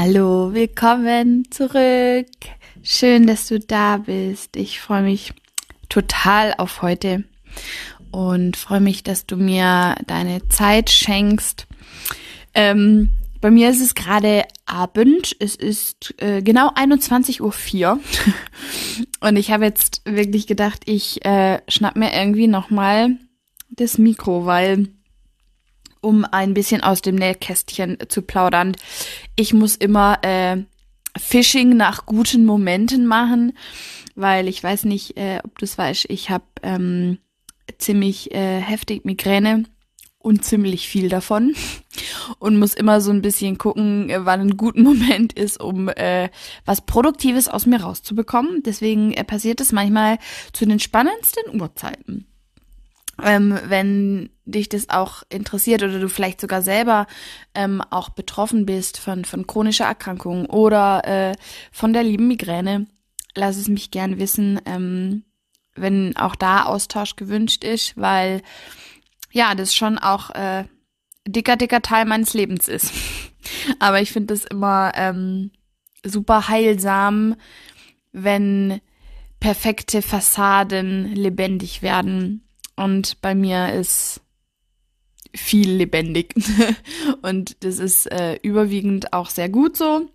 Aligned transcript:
Hallo, 0.00 0.54
willkommen 0.54 1.50
zurück. 1.50 2.28
Schön, 2.84 3.26
dass 3.26 3.48
du 3.48 3.58
da 3.58 3.96
bist. 3.96 4.54
Ich 4.54 4.78
freue 4.78 5.02
mich 5.02 5.32
total 5.88 6.54
auf 6.56 6.82
heute 6.82 7.24
und 8.12 8.56
freue 8.56 8.78
mich, 8.78 9.02
dass 9.02 9.26
du 9.26 9.36
mir 9.36 9.96
deine 10.06 10.46
Zeit 10.50 10.90
schenkst. 10.90 11.66
Ähm, 12.54 13.10
bei 13.40 13.50
mir 13.50 13.70
ist 13.70 13.80
es 13.80 13.96
gerade 13.96 14.44
Abend. 14.66 15.34
Es 15.40 15.56
ist 15.56 16.14
äh, 16.18 16.42
genau 16.42 16.68
21.04 16.68 17.40
Uhr. 17.82 17.98
Und 19.20 19.36
ich 19.36 19.50
habe 19.50 19.64
jetzt 19.64 20.02
wirklich 20.04 20.46
gedacht, 20.46 20.82
ich 20.84 21.24
äh, 21.24 21.58
schnapp 21.66 21.96
mir 21.96 22.12
irgendwie 22.14 22.46
nochmal 22.46 23.16
das 23.70 23.98
Mikro, 23.98 24.46
weil 24.46 24.90
um 26.00 26.24
ein 26.24 26.54
bisschen 26.54 26.82
aus 26.82 27.02
dem 27.02 27.14
Nähkästchen 27.14 27.98
zu 28.08 28.22
plaudern, 28.22 28.76
ich 29.36 29.52
muss 29.52 29.76
immer 29.76 30.18
äh, 30.22 30.58
Phishing 31.16 31.76
nach 31.76 32.06
guten 32.06 32.44
Momenten 32.44 33.06
machen, 33.06 33.52
weil 34.14 34.48
ich 34.48 34.62
weiß 34.62 34.84
nicht, 34.84 35.16
äh, 35.16 35.40
ob 35.44 35.58
du 35.58 35.64
es 35.64 35.76
weißt, 35.76 36.06
ich 36.08 36.30
habe 36.30 36.44
ähm, 36.62 37.18
ziemlich 37.78 38.32
äh, 38.32 38.60
heftig 38.60 39.04
Migräne 39.04 39.64
und 40.18 40.44
ziemlich 40.44 40.88
viel 40.88 41.08
davon 41.08 41.54
und 42.38 42.58
muss 42.58 42.74
immer 42.74 43.00
so 43.00 43.10
ein 43.10 43.22
bisschen 43.22 43.58
gucken, 43.58 44.12
wann 44.14 44.40
ein 44.40 44.56
guter 44.56 44.80
Moment 44.80 45.32
ist, 45.32 45.60
um 45.60 45.88
äh, 45.88 46.28
was 46.64 46.82
Produktives 46.82 47.48
aus 47.48 47.66
mir 47.66 47.80
rauszubekommen. 47.80 48.62
Deswegen 48.62 49.12
äh, 49.12 49.24
passiert 49.24 49.60
es 49.60 49.72
manchmal 49.72 50.18
zu 50.52 50.66
den 50.66 50.80
spannendsten 50.80 51.60
Uhrzeiten. 51.60 52.27
Ähm, 53.22 53.58
wenn 53.64 54.30
dich 54.44 54.68
das 54.68 54.90
auch 54.90 55.22
interessiert 55.28 55.82
oder 55.82 55.98
du 55.98 56.08
vielleicht 56.08 56.40
sogar 56.40 56.62
selber 56.62 57.06
ähm, 57.54 57.82
auch 57.90 58.10
betroffen 58.10 58.64
bist 58.64 58.98
von, 58.98 59.24
von 59.24 59.46
chronischer 59.46 59.86
Erkrankung 59.86 60.46
oder 60.46 61.04
äh, 61.04 61.34
von 61.72 61.92
der 61.92 62.04
lieben 62.04 62.28
Migräne, 62.28 62.86
lass 63.34 63.56
es 63.56 63.68
mich 63.68 63.90
gern 63.90 64.18
wissen, 64.18 64.60
ähm, 64.66 65.24
wenn 65.74 66.16
auch 66.16 66.36
da 66.36 66.64
Austausch 66.64 67.16
gewünscht 67.16 67.64
ist, 67.64 67.96
weil 67.96 68.42
ja, 69.32 69.54
das 69.54 69.74
schon 69.74 69.98
auch 69.98 70.30
äh, 70.30 70.64
dicker, 71.26 71.56
dicker 71.56 71.82
Teil 71.82 72.04
meines 72.04 72.34
Lebens 72.34 72.68
ist. 72.68 72.92
Aber 73.78 74.00
ich 74.00 74.12
finde 74.12 74.34
es 74.34 74.44
immer 74.44 74.92
ähm, 74.94 75.50
super 76.04 76.48
heilsam, 76.48 77.36
wenn 78.12 78.80
perfekte 79.40 80.02
Fassaden 80.02 81.14
lebendig 81.14 81.82
werden. 81.82 82.47
Und 82.78 83.20
bei 83.20 83.34
mir 83.34 83.72
ist 83.74 84.20
viel 85.34 85.70
lebendig. 85.72 86.34
Und 87.22 87.64
das 87.64 87.78
ist 87.78 88.06
äh, 88.10 88.38
überwiegend 88.42 89.12
auch 89.12 89.30
sehr 89.30 89.48
gut 89.48 89.76
so. 89.76 90.08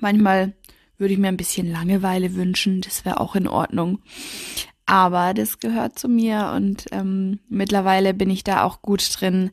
Manchmal 0.00 0.54
würde 0.98 1.12
ich 1.12 1.20
mir 1.20 1.28
ein 1.28 1.36
bisschen 1.36 1.70
Langeweile 1.70 2.34
wünschen, 2.34 2.80
das 2.80 3.04
wäre 3.04 3.20
auch 3.20 3.36
in 3.36 3.46
Ordnung. 3.46 3.98
Aber 4.86 5.34
das 5.34 5.58
gehört 5.58 5.98
zu 5.98 6.08
mir 6.08 6.52
und 6.54 6.86
ähm, 6.92 7.40
mittlerweile 7.48 8.14
bin 8.14 8.30
ich 8.30 8.44
da 8.44 8.62
auch 8.62 8.82
gut 8.82 9.06
drin, 9.18 9.50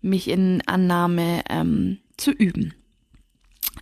mich 0.00 0.28
in 0.28 0.62
Annahme 0.66 1.42
ähm, 1.50 1.98
zu 2.16 2.30
üben. 2.30 2.74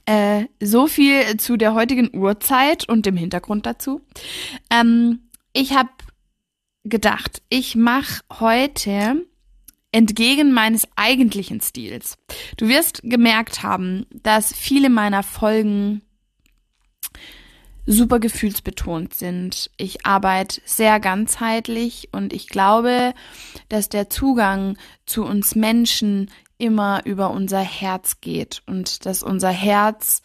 Äh, 0.06 0.46
so 0.60 0.86
viel 0.86 1.36
zu 1.36 1.56
der 1.56 1.74
heutigen 1.74 2.16
Uhrzeit 2.16 2.88
und 2.88 3.06
dem 3.06 3.16
Hintergrund 3.16 3.66
dazu. 3.66 4.00
Ähm, 4.70 5.20
ich 5.52 5.74
habe 5.74 5.90
gedacht, 6.88 7.42
ich 7.48 7.76
mache 7.76 8.22
heute 8.40 9.26
entgegen 9.92 10.52
meines 10.52 10.86
eigentlichen 10.96 11.60
Stils. 11.60 12.18
Du 12.56 12.68
wirst 12.68 13.00
gemerkt 13.02 13.62
haben, 13.62 14.06
dass 14.10 14.52
viele 14.52 14.90
meiner 14.90 15.22
Folgen 15.22 16.02
super 17.86 18.18
gefühlsbetont 18.18 19.14
sind. 19.14 19.70
Ich 19.76 20.04
arbeite 20.04 20.60
sehr 20.64 21.00
ganzheitlich 21.00 22.08
und 22.12 22.32
ich 22.32 22.48
glaube, 22.48 23.14
dass 23.68 23.88
der 23.88 24.10
Zugang 24.10 24.76
zu 25.06 25.24
uns 25.24 25.54
Menschen 25.54 26.30
immer 26.58 27.02
über 27.04 27.30
unser 27.30 27.60
Herz 27.60 28.20
geht 28.20 28.62
und 28.66 29.06
dass 29.06 29.22
unser 29.22 29.50
Herz 29.50 30.22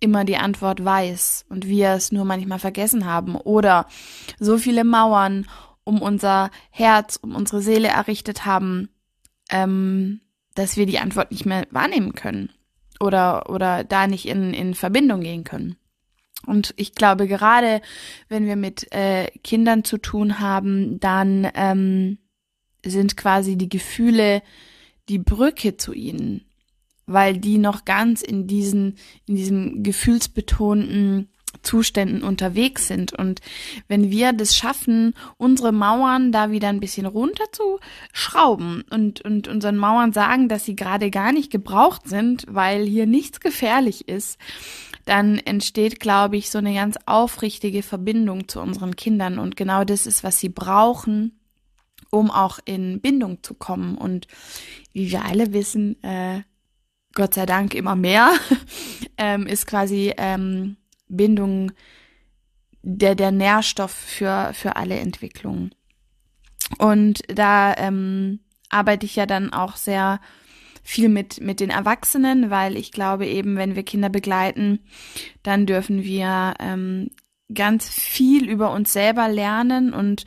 immer 0.00 0.24
die 0.24 0.36
Antwort 0.36 0.84
weiß 0.84 1.46
und 1.48 1.66
wir 1.66 1.90
es 1.90 2.12
nur 2.12 2.24
manchmal 2.24 2.58
vergessen 2.58 3.06
haben 3.06 3.36
oder 3.36 3.86
so 4.38 4.58
viele 4.58 4.84
Mauern 4.84 5.46
um 5.86 6.02
unser 6.02 6.50
Herz, 6.70 7.16
um 7.22 7.34
unsere 7.34 7.62
Seele 7.62 7.88
errichtet 7.88 8.44
haben, 8.44 8.88
ähm, 9.50 10.20
dass 10.54 10.76
wir 10.76 10.84
die 10.84 10.98
Antwort 10.98 11.30
nicht 11.30 11.46
mehr 11.46 11.66
wahrnehmen 11.70 12.14
können 12.14 12.50
oder, 12.98 13.48
oder 13.48 13.84
da 13.84 14.08
nicht 14.08 14.26
in, 14.26 14.52
in 14.52 14.74
Verbindung 14.74 15.20
gehen 15.20 15.44
können. 15.44 15.76
Und 16.44 16.74
ich 16.76 16.94
glaube, 16.94 17.28
gerade 17.28 17.80
wenn 18.28 18.46
wir 18.46 18.56
mit 18.56 18.92
äh, 18.92 19.30
Kindern 19.44 19.84
zu 19.84 19.98
tun 19.98 20.40
haben, 20.40 20.98
dann 20.98 21.48
ähm, 21.54 22.18
sind 22.84 23.16
quasi 23.16 23.56
die 23.56 23.68
Gefühle 23.68 24.42
die 25.08 25.18
Brücke 25.18 25.76
zu 25.76 25.92
ihnen, 25.92 26.46
weil 27.06 27.38
die 27.38 27.58
noch 27.58 27.84
ganz 27.84 28.22
in 28.22 28.48
diesen, 28.48 28.96
in 29.26 29.36
diesem 29.36 29.82
gefühlsbetonten 29.84 31.28
Zuständen 31.62 32.22
unterwegs 32.22 32.86
sind. 32.88 33.12
Und 33.12 33.40
wenn 33.88 34.10
wir 34.10 34.32
das 34.32 34.56
schaffen, 34.56 35.14
unsere 35.36 35.72
Mauern 35.72 36.32
da 36.32 36.50
wieder 36.50 36.68
ein 36.68 36.80
bisschen 36.80 37.06
runter 37.06 37.44
zu 37.52 37.78
schrauben 38.12 38.84
und, 38.90 39.20
und 39.22 39.48
unseren 39.48 39.76
Mauern 39.76 40.12
sagen, 40.12 40.48
dass 40.48 40.64
sie 40.64 40.76
gerade 40.76 41.10
gar 41.10 41.32
nicht 41.32 41.50
gebraucht 41.50 42.08
sind, 42.08 42.46
weil 42.48 42.84
hier 42.84 43.06
nichts 43.06 43.40
gefährlich 43.40 44.08
ist, 44.08 44.38
dann 45.06 45.38
entsteht, 45.38 46.00
glaube 46.00 46.36
ich, 46.36 46.50
so 46.50 46.58
eine 46.58 46.74
ganz 46.74 46.96
aufrichtige 47.06 47.82
Verbindung 47.82 48.48
zu 48.48 48.60
unseren 48.60 48.96
Kindern. 48.96 49.38
Und 49.38 49.56
genau 49.56 49.84
das 49.84 50.06
ist, 50.06 50.24
was 50.24 50.40
sie 50.40 50.48
brauchen, 50.48 51.38
um 52.10 52.30
auch 52.30 52.58
in 52.64 53.00
Bindung 53.00 53.42
zu 53.42 53.54
kommen. 53.54 53.96
Und 53.96 54.26
wie 54.92 55.10
wir 55.10 55.24
alle 55.24 55.52
wissen, 55.52 56.02
äh, 56.02 56.42
Gott 57.14 57.34
sei 57.34 57.46
Dank 57.46 57.74
immer 57.74 57.94
mehr, 57.94 58.32
ähm, 59.16 59.46
ist 59.46 59.66
quasi 59.66 60.12
ähm, 60.16 60.76
Bindung 61.08 61.72
der, 62.82 63.14
der 63.14 63.32
Nährstoff 63.32 63.90
für, 63.90 64.52
für 64.54 64.76
alle 64.76 64.98
Entwicklungen. 64.98 65.74
Und 66.78 67.20
da 67.28 67.74
ähm, 67.76 68.40
arbeite 68.68 69.06
ich 69.06 69.16
ja 69.16 69.26
dann 69.26 69.52
auch 69.52 69.76
sehr 69.76 70.20
viel 70.82 71.08
mit, 71.08 71.40
mit 71.40 71.58
den 71.60 71.70
Erwachsenen, 71.70 72.50
weil 72.50 72.76
ich 72.76 72.92
glaube 72.92 73.26
eben, 73.26 73.56
wenn 73.56 73.74
wir 73.74 73.82
Kinder 73.82 74.08
begleiten, 74.08 74.80
dann 75.42 75.66
dürfen 75.66 76.04
wir 76.04 76.54
ähm, 76.60 77.10
ganz 77.52 77.88
viel 77.88 78.48
über 78.48 78.70
uns 78.70 78.92
selber 78.92 79.28
lernen 79.28 79.92
und 79.92 80.24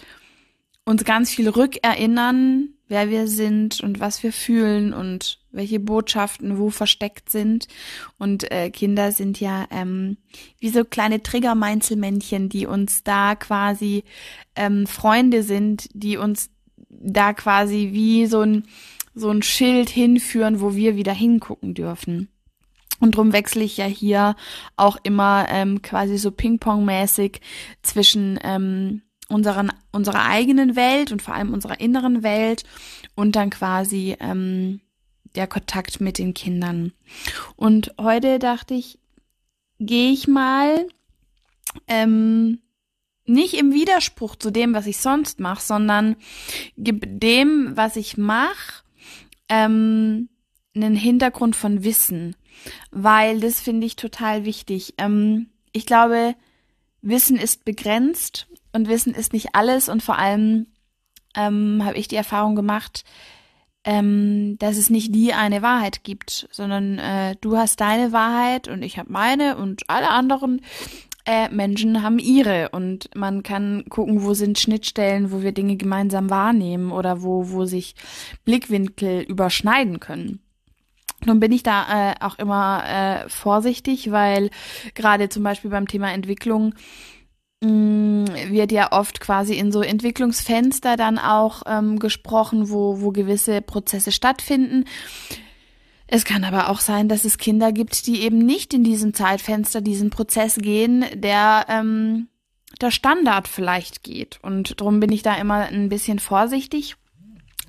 uns 0.90 1.04
ganz 1.04 1.30
viel 1.30 1.48
rückerinnern, 1.48 2.70
wer 2.88 3.12
wir 3.12 3.28
sind 3.28 3.80
und 3.82 4.00
was 4.00 4.24
wir 4.24 4.34
fühlen 4.34 4.92
und 4.92 5.38
welche 5.52 5.80
Botschaften 5.80 6.58
wo 6.58 6.72
versteckt 6.72 7.30
sind. 7.30 7.68
Und 8.18 8.52
äh, 8.52 8.72
Kinder 8.72 9.12
sind 9.12 9.40
ja 9.40 9.68
ähm, 9.70 10.18
wie 10.60 10.70
so 10.70 10.84
kleine 10.84 11.22
Triggermeinzelmännchen, 11.22 12.50
die 12.50 12.66
uns 12.66 13.04
da 13.04 13.36
quasi 13.36 14.04
ähm, 14.56 14.88
Freunde 14.88 15.44
sind, 15.44 15.90
die 15.94 16.18
uns 16.18 16.50
da 16.90 17.34
quasi 17.34 17.90
wie 17.92 18.26
so 18.26 18.42
ein 18.42 18.64
so 19.14 19.30
ein 19.30 19.44
Schild 19.44 19.90
hinführen, 19.90 20.60
wo 20.60 20.76
wir 20.76 20.96
wieder 20.96 21.14
hingucken 21.14 21.76
dürfen. 21.76 22.30
Und 23.00 23.16
drum 23.16 23.32
wechsle 23.32 23.64
ich 23.64 23.78
ja 23.78 23.86
hier 23.86 24.36
auch 24.76 24.98
immer 25.04 25.46
ähm, 25.50 25.84
quasi 25.84 26.18
so 26.18 26.32
Ping-Pong-mäßig 26.32 27.42
zwischen 27.84 28.40
ähm, 28.44 29.04
unseren, 29.30 29.72
unserer 29.92 30.26
eigenen 30.26 30.76
Welt 30.76 31.12
und 31.12 31.22
vor 31.22 31.34
allem 31.34 31.54
unserer 31.54 31.80
inneren 31.80 32.24
Welt 32.24 32.64
und 33.16 33.36
dann 33.36 33.50
quasi 33.50 34.18
ähm, 34.20 34.82
der 35.36 35.48
Kontakt 35.48 36.02
mit 36.02 36.18
den 36.18 36.34
Kindern. 36.34 36.92
Und 37.56 37.94
heute 38.00 38.40
dachte 38.40 38.74
ich, 38.74 39.00
gehe 39.80 40.12
ich 40.12 40.28
mal 40.28 40.88
ähm, 41.88 42.60
nicht 43.26 43.54
im 43.54 43.72
Widerspruch 43.74 44.36
zu 44.36 44.52
dem, 44.52 44.74
was 44.74 44.88
ich 44.88 44.98
sonst 44.98 45.40
mache, 45.40 45.62
sondern 45.62 46.16
gib 46.78 47.06
dem, 47.20 47.78
was 47.78 47.96
ich 47.96 48.18
mache, 48.18 48.84
ähm, 49.48 50.30
einen 50.76 50.96
Hintergrund 50.96 51.56
von 51.56 51.84
Wissen, 51.84 52.36
weil 52.92 53.40
das 53.40 53.60
finde 53.60 53.86
ich 53.86 53.96
total 53.96 54.46
wichtig. 54.46 54.96
Ähm, 54.98 55.48
ich 55.72 55.86
glaube, 55.86 56.36
Wissen 57.02 57.38
ist 57.38 57.66
begrenzt 57.66 58.48
und 58.74 58.88
Wissen 58.88 59.14
ist 59.14 59.34
nicht 59.34 59.50
alles 59.54 59.90
und 59.90 60.04
vor 60.04 60.18
allem 60.18 60.68
ähm, 61.36 61.82
habe 61.84 61.98
ich 61.98 62.08
die 62.08 62.16
Erfahrung 62.16 62.56
gemacht, 62.56 63.04
ähm, 63.84 64.58
dass 64.60 64.78
es 64.78 64.90
nicht 64.90 65.16
die 65.16 65.34
eine 65.34 65.62
Wahrheit 65.62 66.04
gibt, 66.04 66.48
sondern 66.52 67.00
äh, 67.00 67.36
du 67.42 67.58
hast 67.58 67.80
deine 67.80 68.12
Wahrheit 68.12 68.68
und 68.68 68.84
ich 68.84 69.00
habe 69.00 69.12
meine 69.12 69.58
und 69.58 69.90
alle 69.90 70.10
anderen 70.10 70.62
äh, 71.26 71.50
Menschen 71.50 72.02
haben 72.02 72.20
ihre 72.20 72.70
und 72.70 73.10
man 73.16 73.44
kann 73.44 73.86
gucken, 73.90 74.24
wo 74.24 74.34
sind 74.34 74.60
Schnittstellen, 74.60 75.32
wo 75.32 75.42
wir 75.42 75.52
Dinge 75.52 75.78
gemeinsam 75.78 76.30
wahrnehmen 76.30 76.92
oder 76.92 77.22
wo, 77.22 77.52
wo 77.52 77.66
sich 77.66 77.96
Blickwinkel 78.46 79.22
überschneiden 79.22 80.00
können. 80.00 80.42
Nun 81.26 81.40
bin 81.40 81.52
ich 81.52 81.64
da 81.64 82.12
äh, 82.12 82.16
auch 82.22 82.40
immer 82.40 82.84
äh, 82.86 83.30
vorsichtig, 83.30 84.12
weil 84.12 84.50
gerade 84.96 85.30
zum 85.30 85.44
Beispiel 85.44 85.70
beim 85.70 85.88
Thema 85.88 86.12
Entwicklung 86.12 86.74
wird 87.62 88.72
ja 88.72 88.92
oft 88.92 89.20
quasi 89.20 89.56
in 89.56 89.72
so 89.72 89.82
Entwicklungsfenster 89.82 90.96
dann 90.96 91.18
auch 91.18 91.64
ähm, 91.66 92.00
gesprochen, 92.00 92.70
wo, 92.70 93.02
wo 93.02 93.12
gewisse 93.12 93.62
Prozesse 93.62 94.12
stattfinden. 94.12 94.86
Es 96.08 96.26
kann 96.26 96.44
aber 96.44 96.70
auch 96.70 96.80
sein, 96.80 97.08
dass 97.08 97.26
es 97.26 97.38
Kinder 97.38 97.72
gibt, 97.72 98.08
die 98.08 98.22
eben 98.22 98.40
nicht 98.40 98.74
in 98.74 98.84
diesem 98.84 99.14
Zeitfenster 99.14 99.82
diesen 99.82 100.10
Prozess 100.10 100.56
gehen, 100.56 101.06
der 101.14 101.66
ähm, 101.70 102.30
der 102.82 102.92
Standard 102.92 103.48
vielleicht 103.48 104.04
geht. 104.04 104.40
Und 104.42 104.80
darum 104.80 105.00
bin 105.00 105.12
ich 105.12 105.22
da 105.22 105.36
immer 105.36 105.68
ein 105.68 105.90
bisschen 105.90 106.20
vorsichtig. 106.20 106.96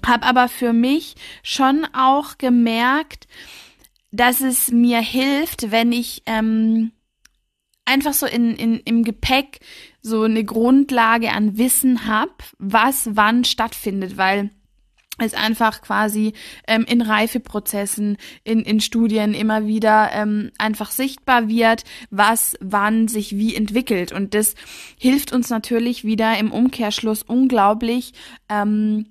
Hab 0.06 0.26
aber 0.26 0.48
für 0.48 0.72
mich 0.72 1.16
schon 1.42 1.86
auch 1.92 2.38
gemerkt, 2.38 3.26
dass 4.12 4.40
es 4.40 4.70
mir 4.70 5.00
hilft, 5.00 5.70
wenn 5.70 5.92
ich 5.92 6.22
ähm, 6.26 6.92
einfach 7.84 8.14
so 8.14 8.26
in, 8.26 8.54
in, 8.54 8.80
im 8.80 9.04
Gepäck 9.04 9.60
so 10.02 10.22
eine 10.22 10.44
Grundlage 10.44 11.32
an 11.32 11.58
Wissen 11.58 12.06
hab, 12.06 12.44
was 12.58 13.10
wann 13.12 13.44
stattfindet, 13.44 14.16
weil 14.16 14.50
es 15.24 15.34
einfach 15.34 15.82
quasi 15.82 16.32
ähm, 16.66 16.84
in 16.88 17.02
Reifeprozessen, 17.02 18.16
in, 18.44 18.60
in 18.60 18.80
Studien 18.80 19.34
immer 19.34 19.66
wieder 19.66 20.10
ähm, 20.12 20.50
einfach 20.58 20.90
sichtbar 20.90 21.48
wird, 21.48 21.84
was 22.10 22.56
wann 22.60 23.08
sich 23.08 23.36
wie 23.36 23.54
entwickelt. 23.54 24.12
Und 24.12 24.34
das 24.34 24.54
hilft 24.98 25.32
uns 25.32 25.50
natürlich 25.50 26.04
wieder 26.04 26.38
im 26.38 26.52
Umkehrschluss 26.52 27.22
unglaublich, 27.22 28.12
ähm, 28.48 29.06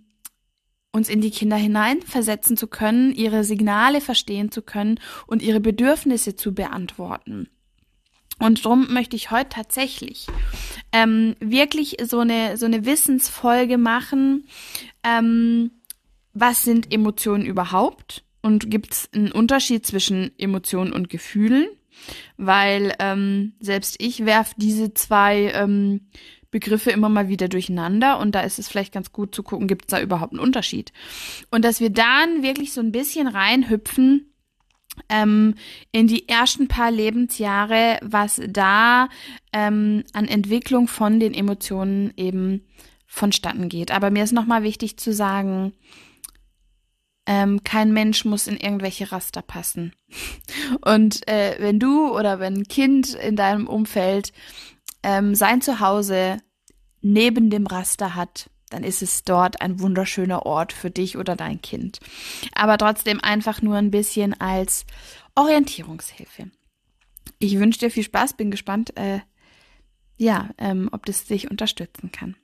uns 0.91 1.09
in 1.09 1.21
die 1.21 1.31
Kinder 1.31 1.57
hineinversetzen 1.57 2.57
zu 2.57 2.67
können, 2.67 3.13
ihre 3.13 3.43
Signale 3.43 4.01
verstehen 4.01 4.51
zu 4.51 4.63
können 4.63 4.99
und 5.27 5.43
ihre 5.43 5.59
Bedürfnisse 5.59 6.35
zu 6.35 6.55
beantworten. 6.55 7.49
Und 8.39 8.65
darum 8.65 8.91
möchte 8.93 9.15
ich 9.15 9.31
heute 9.31 9.49
tatsächlich 9.49 10.27
ähm, 10.91 11.35
wirklich 11.39 11.97
so 12.03 12.19
eine 12.19 12.57
so 12.57 12.65
eine 12.65 12.85
Wissensfolge 12.85 13.77
machen. 13.77 14.47
Ähm, 15.03 15.71
was 16.33 16.63
sind 16.63 16.91
Emotionen 16.91 17.45
überhaupt? 17.45 18.23
Und 18.41 18.71
gibt 18.71 18.93
es 18.93 19.09
einen 19.13 19.31
Unterschied 19.31 19.85
zwischen 19.85 20.31
Emotionen 20.37 20.93
und 20.93 21.09
Gefühlen? 21.09 21.67
Weil 22.37 22.95
ähm, 22.99 23.53
selbst 23.59 23.97
ich 23.99 24.25
werf 24.25 24.53
diese 24.55 24.93
zwei 24.93 25.51
ähm, 25.53 26.07
Begriffe 26.51 26.91
immer 26.91 27.09
mal 27.09 27.27
wieder 27.27 27.47
durcheinander 27.47 28.19
und 28.19 28.33
da 28.33 28.41
ist 28.41 28.57
es 28.57 28.67
vielleicht 28.67 28.93
ganz 28.93 29.11
gut 29.11 29.35
zu 29.35 29.43
gucken, 29.43 29.67
gibt 29.67 29.85
es 29.85 29.87
da 29.89 30.01
überhaupt 30.01 30.33
einen 30.33 30.39
Unterschied? 30.39 30.93
Und 31.51 31.63
dass 31.63 31.79
wir 31.79 31.89
dann 31.89 32.41
wirklich 32.41 32.73
so 32.73 32.81
ein 32.81 32.91
bisschen 32.91 33.27
reinhüpfen 33.27 34.33
ähm, 35.07 35.55
in 35.91 36.07
die 36.07 36.27
ersten 36.27 36.67
paar 36.67 36.91
Lebensjahre, 36.91 37.99
was 38.01 38.41
da 38.47 39.09
ähm, 39.53 40.03
an 40.13 40.27
Entwicklung 40.27 40.87
von 40.87 41.19
den 41.19 41.33
Emotionen 41.33 42.13
eben 42.17 42.65
vonstatten 43.05 43.69
geht. 43.69 43.91
Aber 43.91 44.11
mir 44.11 44.23
ist 44.23 44.33
nochmal 44.33 44.63
wichtig 44.63 44.97
zu 44.97 45.13
sagen, 45.13 45.73
ähm, 47.25 47.63
kein 47.63 47.93
Mensch 47.93 48.25
muss 48.25 48.47
in 48.47 48.57
irgendwelche 48.57 49.11
Raster 49.11 49.41
passen. 49.41 49.93
Und 50.81 51.27
äh, 51.27 51.57
wenn 51.59 51.79
du 51.79 52.09
oder 52.09 52.39
wenn 52.39 52.55
ein 52.55 52.67
Kind 52.67 53.13
in 53.13 53.35
deinem 53.35 53.67
Umfeld 53.67 54.33
ähm, 55.03 55.35
sein 55.35 55.61
Zuhause 55.61 56.37
neben 57.01 57.49
dem 57.49 57.67
Raster 57.67 58.15
hat, 58.15 58.49
dann 58.69 58.83
ist 58.83 59.01
es 59.01 59.23
dort 59.23 59.61
ein 59.61 59.79
wunderschöner 59.79 60.45
Ort 60.45 60.73
für 60.73 60.91
dich 60.91 61.17
oder 61.17 61.35
dein 61.35 61.61
Kind. 61.61 61.99
Aber 62.53 62.77
trotzdem 62.77 63.19
einfach 63.21 63.61
nur 63.61 63.77
ein 63.77 63.91
bisschen 63.91 64.39
als 64.39 64.85
Orientierungshilfe. 65.35 66.51
Ich 67.39 67.57
wünsche 67.57 67.79
dir 67.79 67.91
viel 67.91 68.03
Spaß, 68.03 68.33
bin 68.33 68.51
gespannt, 68.51 68.95
äh, 68.97 69.19
ja, 70.17 70.49
ähm, 70.57 70.89
ob 70.91 71.05
das 71.05 71.25
dich 71.25 71.49
unterstützen 71.49 72.11
kann. 72.11 72.35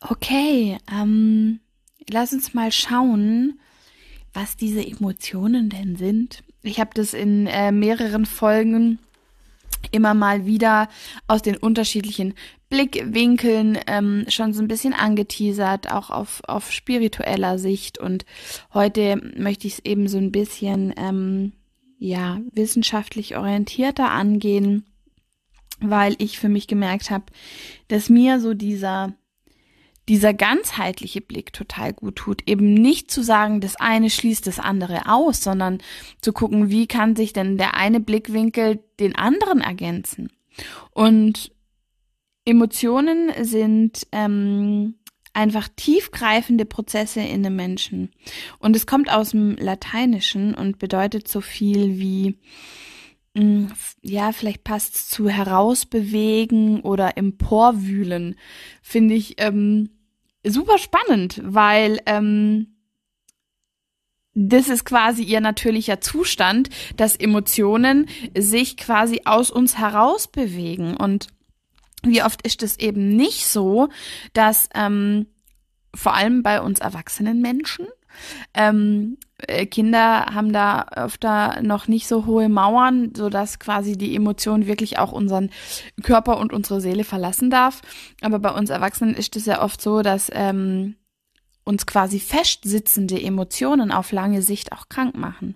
Okay, 0.00 0.78
ähm, 0.90 1.60
lass 2.08 2.32
uns 2.32 2.54
mal 2.54 2.72
schauen, 2.72 3.60
was 4.32 4.56
diese 4.56 4.86
Emotionen 4.86 5.68
denn 5.68 5.96
sind. 5.96 6.44
Ich 6.62 6.80
habe 6.80 6.90
das 6.94 7.14
in 7.14 7.46
äh, 7.46 7.72
mehreren 7.72 8.24
Folgen 8.24 8.98
immer 9.90 10.14
mal 10.14 10.46
wieder 10.46 10.88
aus 11.26 11.42
den 11.42 11.56
unterschiedlichen 11.56 12.34
Blickwinkeln 12.68 13.78
ähm, 13.86 14.26
schon 14.28 14.52
so 14.52 14.60
ein 14.60 14.68
bisschen 14.68 14.92
angeteasert, 14.92 15.90
auch 15.90 16.10
auf, 16.10 16.42
auf 16.46 16.70
spiritueller 16.70 17.58
Sicht. 17.58 17.98
Und 17.98 18.26
heute 18.74 19.16
möchte 19.36 19.66
ich 19.66 19.74
es 19.74 19.84
eben 19.84 20.08
so 20.08 20.18
ein 20.18 20.32
bisschen 20.32 20.92
ähm, 20.96 21.52
ja 21.98 22.40
wissenschaftlich 22.52 23.36
orientierter 23.36 24.10
angehen, 24.10 24.84
weil 25.80 26.14
ich 26.18 26.38
für 26.38 26.48
mich 26.48 26.66
gemerkt 26.66 27.10
habe, 27.10 27.24
dass 27.88 28.10
mir 28.10 28.40
so 28.40 28.54
dieser 28.54 29.14
dieser 30.08 30.32
ganzheitliche 30.32 31.20
Blick 31.20 31.52
total 31.52 31.92
gut 31.92 32.16
tut. 32.16 32.42
Eben 32.48 32.72
nicht 32.72 33.10
zu 33.10 33.22
sagen, 33.22 33.60
das 33.60 33.76
eine 33.76 34.08
schließt 34.08 34.46
das 34.46 34.58
andere 34.58 35.06
aus, 35.06 35.42
sondern 35.42 35.78
zu 36.20 36.32
gucken, 36.32 36.70
wie 36.70 36.86
kann 36.86 37.14
sich 37.14 37.32
denn 37.32 37.58
der 37.58 37.74
eine 37.74 38.00
Blickwinkel 38.00 38.82
den 38.98 39.14
anderen 39.16 39.60
ergänzen. 39.60 40.32
Und 40.92 41.52
Emotionen 42.44 43.30
sind 43.42 44.06
ähm, 44.10 44.94
einfach 45.34 45.68
tiefgreifende 45.76 46.64
Prozesse 46.64 47.20
in 47.20 47.44
einem 47.44 47.56
Menschen. 47.56 48.10
Und 48.58 48.74
es 48.74 48.86
kommt 48.86 49.12
aus 49.12 49.30
dem 49.30 49.56
Lateinischen 49.56 50.54
und 50.54 50.78
bedeutet 50.78 51.28
so 51.28 51.42
viel 51.42 51.98
wie, 52.00 52.38
mm, 53.34 53.66
ja, 54.02 54.32
vielleicht 54.32 54.64
passt 54.64 54.96
es 54.96 55.08
zu 55.08 55.28
herausbewegen 55.28 56.80
oder 56.80 57.18
emporwühlen, 57.18 58.36
finde 58.80 59.14
ich 59.14 59.34
ähm, 59.36 59.90
super 60.44 60.78
spannend, 60.78 61.40
weil 61.44 62.00
ähm, 62.06 62.78
das 64.34 64.68
ist 64.68 64.84
quasi 64.84 65.22
ihr 65.22 65.40
natürlicher 65.40 66.00
Zustand, 66.00 66.70
dass 66.96 67.16
Emotionen 67.16 68.08
sich 68.36 68.76
quasi 68.76 69.22
aus 69.24 69.50
uns 69.50 69.78
heraus 69.78 70.28
bewegen. 70.28 70.96
Und 70.96 71.28
wie 72.02 72.22
oft 72.22 72.42
ist 72.42 72.62
es 72.62 72.78
eben 72.78 73.16
nicht 73.16 73.46
so, 73.46 73.88
dass 74.32 74.68
ähm, 74.74 75.26
vor 75.94 76.14
allem 76.14 76.42
bei 76.42 76.60
uns 76.60 76.78
erwachsenen 76.78 77.40
Menschen 77.40 77.86
ähm, 78.54 79.16
äh, 79.38 79.66
Kinder 79.66 80.26
haben 80.34 80.52
da 80.52 80.86
öfter 80.94 81.62
noch 81.62 81.88
nicht 81.88 82.08
so 82.08 82.26
hohe 82.26 82.48
Mauern, 82.48 83.12
so 83.16 83.28
dass 83.28 83.58
quasi 83.58 83.96
die 83.96 84.14
Emotion 84.16 84.66
wirklich 84.66 84.98
auch 84.98 85.12
unseren 85.12 85.50
Körper 86.02 86.38
und 86.38 86.52
unsere 86.52 86.80
Seele 86.80 87.04
verlassen 87.04 87.50
darf. 87.50 87.82
Aber 88.20 88.38
bei 88.38 88.50
uns 88.50 88.70
Erwachsenen 88.70 89.14
ist 89.14 89.36
es 89.36 89.46
ja 89.46 89.62
oft 89.62 89.80
so, 89.80 90.02
dass 90.02 90.30
ähm, 90.34 90.96
uns 91.68 91.84
quasi 91.84 92.18
festsitzende 92.18 93.20
Emotionen 93.20 93.92
auf 93.92 94.10
lange 94.10 94.40
Sicht 94.40 94.72
auch 94.72 94.88
krank 94.88 95.16
machen. 95.16 95.54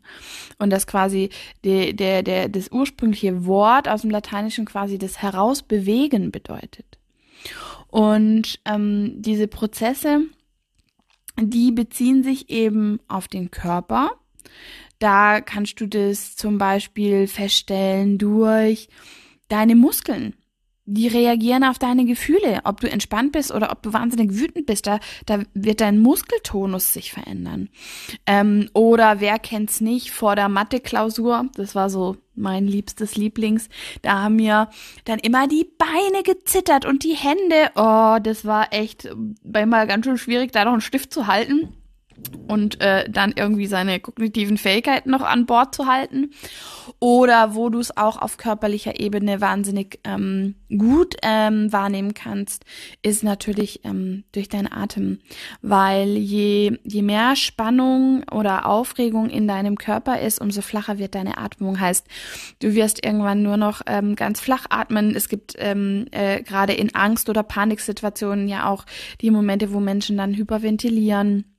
Und 0.58 0.70
dass 0.70 0.86
quasi 0.86 1.30
der, 1.64 1.94
der, 1.94 2.22
der, 2.22 2.48
das 2.50 2.70
ursprüngliche 2.70 3.46
Wort 3.46 3.88
aus 3.88 4.02
dem 4.02 4.10
Lateinischen 4.10 4.66
quasi 4.66 4.98
das 4.98 5.22
Herausbewegen 5.22 6.30
bedeutet. 6.30 6.98
Und 7.88 8.60
ähm, 8.66 9.14
diese 9.22 9.48
Prozesse, 9.48 10.20
die 11.40 11.72
beziehen 11.72 12.22
sich 12.22 12.50
eben 12.50 13.00
auf 13.08 13.28
den 13.28 13.50
Körper. 13.50 14.12
Da 14.98 15.40
kannst 15.40 15.80
du 15.80 15.86
das 15.86 16.36
zum 16.36 16.58
Beispiel 16.58 17.26
feststellen 17.26 18.18
durch 18.18 18.88
deine 19.48 19.74
Muskeln. 19.74 20.34
Die 20.84 21.06
reagieren 21.06 21.62
auf 21.62 21.78
deine 21.78 22.04
Gefühle, 22.04 22.60
ob 22.64 22.80
du 22.80 22.90
entspannt 22.90 23.32
bist 23.32 23.52
oder 23.52 23.70
ob 23.70 23.82
du 23.82 23.92
wahnsinnig 23.92 24.38
wütend 24.38 24.66
bist, 24.66 24.86
da, 24.86 24.98
da 25.26 25.42
wird 25.54 25.80
dein 25.80 26.00
Muskeltonus 26.00 26.92
sich 26.92 27.12
verändern. 27.12 27.68
Ähm, 28.26 28.68
oder 28.74 29.20
wer 29.20 29.38
kennt's 29.38 29.80
nicht, 29.80 30.10
vor 30.10 30.34
der 30.34 30.48
Mathe-Klausur, 30.48 31.46
das 31.54 31.74
war 31.74 31.88
so 31.88 32.16
mein 32.34 32.66
liebstes 32.66 33.16
Lieblings, 33.16 33.68
da 34.02 34.22
haben 34.22 34.36
mir 34.36 34.70
dann 35.04 35.20
immer 35.20 35.46
die 35.46 35.70
Beine 35.78 36.22
gezittert 36.24 36.84
und 36.84 37.04
die 37.04 37.14
Hände, 37.14 37.70
oh, 37.76 38.18
das 38.20 38.44
war 38.44 38.72
echt 38.72 39.08
manchmal 39.44 39.86
ganz 39.86 40.06
schön 40.06 40.18
schwierig, 40.18 40.50
da 40.50 40.64
noch 40.64 40.72
einen 40.72 40.80
Stift 40.80 41.12
zu 41.12 41.26
halten 41.28 41.74
und 42.48 42.80
äh, 42.80 43.08
dann 43.08 43.32
irgendwie 43.34 43.66
seine 43.66 44.00
kognitiven 44.00 44.58
Fähigkeiten 44.58 45.10
noch 45.10 45.22
an 45.22 45.46
Bord 45.46 45.74
zu 45.74 45.86
halten. 45.86 46.30
Oder 46.98 47.54
wo 47.54 47.68
du 47.68 47.78
es 47.78 47.96
auch 47.96 48.20
auf 48.20 48.36
körperlicher 48.36 49.00
Ebene 49.00 49.40
wahnsinnig 49.40 50.00
ähm, 50.04 50.54
gut 50.68 51.16
ähm, 51.22 51.72
wahrnehmen 51.72 52.14
kannst, 52.14 52.64
ist 53.02 53.24
natürlich 53.24 53.84
ähm, 53.84 54.24
durch 54.32 54.48
deinen 54.48 54.70
Atem. 54.70 55.18
Weil 55.62 56.16
je, 56.16 56.78
je 56.84 57.02
mehr 57.02 57.36
Spannung 57.36 58.24
oder 58.30 58.66
Aufregung 58.66 59.30
in 59.30 59.48
deinem 59.48 59.78
Körper 59.78 60.20
ist, 60.20 60.40
umso 60.40 60.62
flacher 60.62 60.98
wird 60.98 61.14
deine 61.14 61.38
Atmung. 61.38 61.80
Heißt, 61.80 62.06
du 62.60 62.74
wirst 62.74 63.04
irgendwann 63.04 63.42
nur 63.42 63.56
noch 63.56 63.82
ähm, 63.86 64.14
ganz 64.16 64.40
flach 64.40 64.66
atmen. 64.70 65.14
Es 65.14 65.28
gibt 65.28 65.54
ähm, 65.58 66.06
äh, 66.10 66.42
gerade 66.42 66.72
in 66.72 66.94
Angst- 66.94 67.28
oder 67.28 67.42
Paniksituationen 67.42 68.48
ja 68.48 68.68
auch 68.68 68.84
die 69.20 69.30
Momente, 69.30 69.72
wo 69.72 69.80
Menschen 69.80 70.16
dann 70.16 70.34
hyperventilieren 70.34 71.51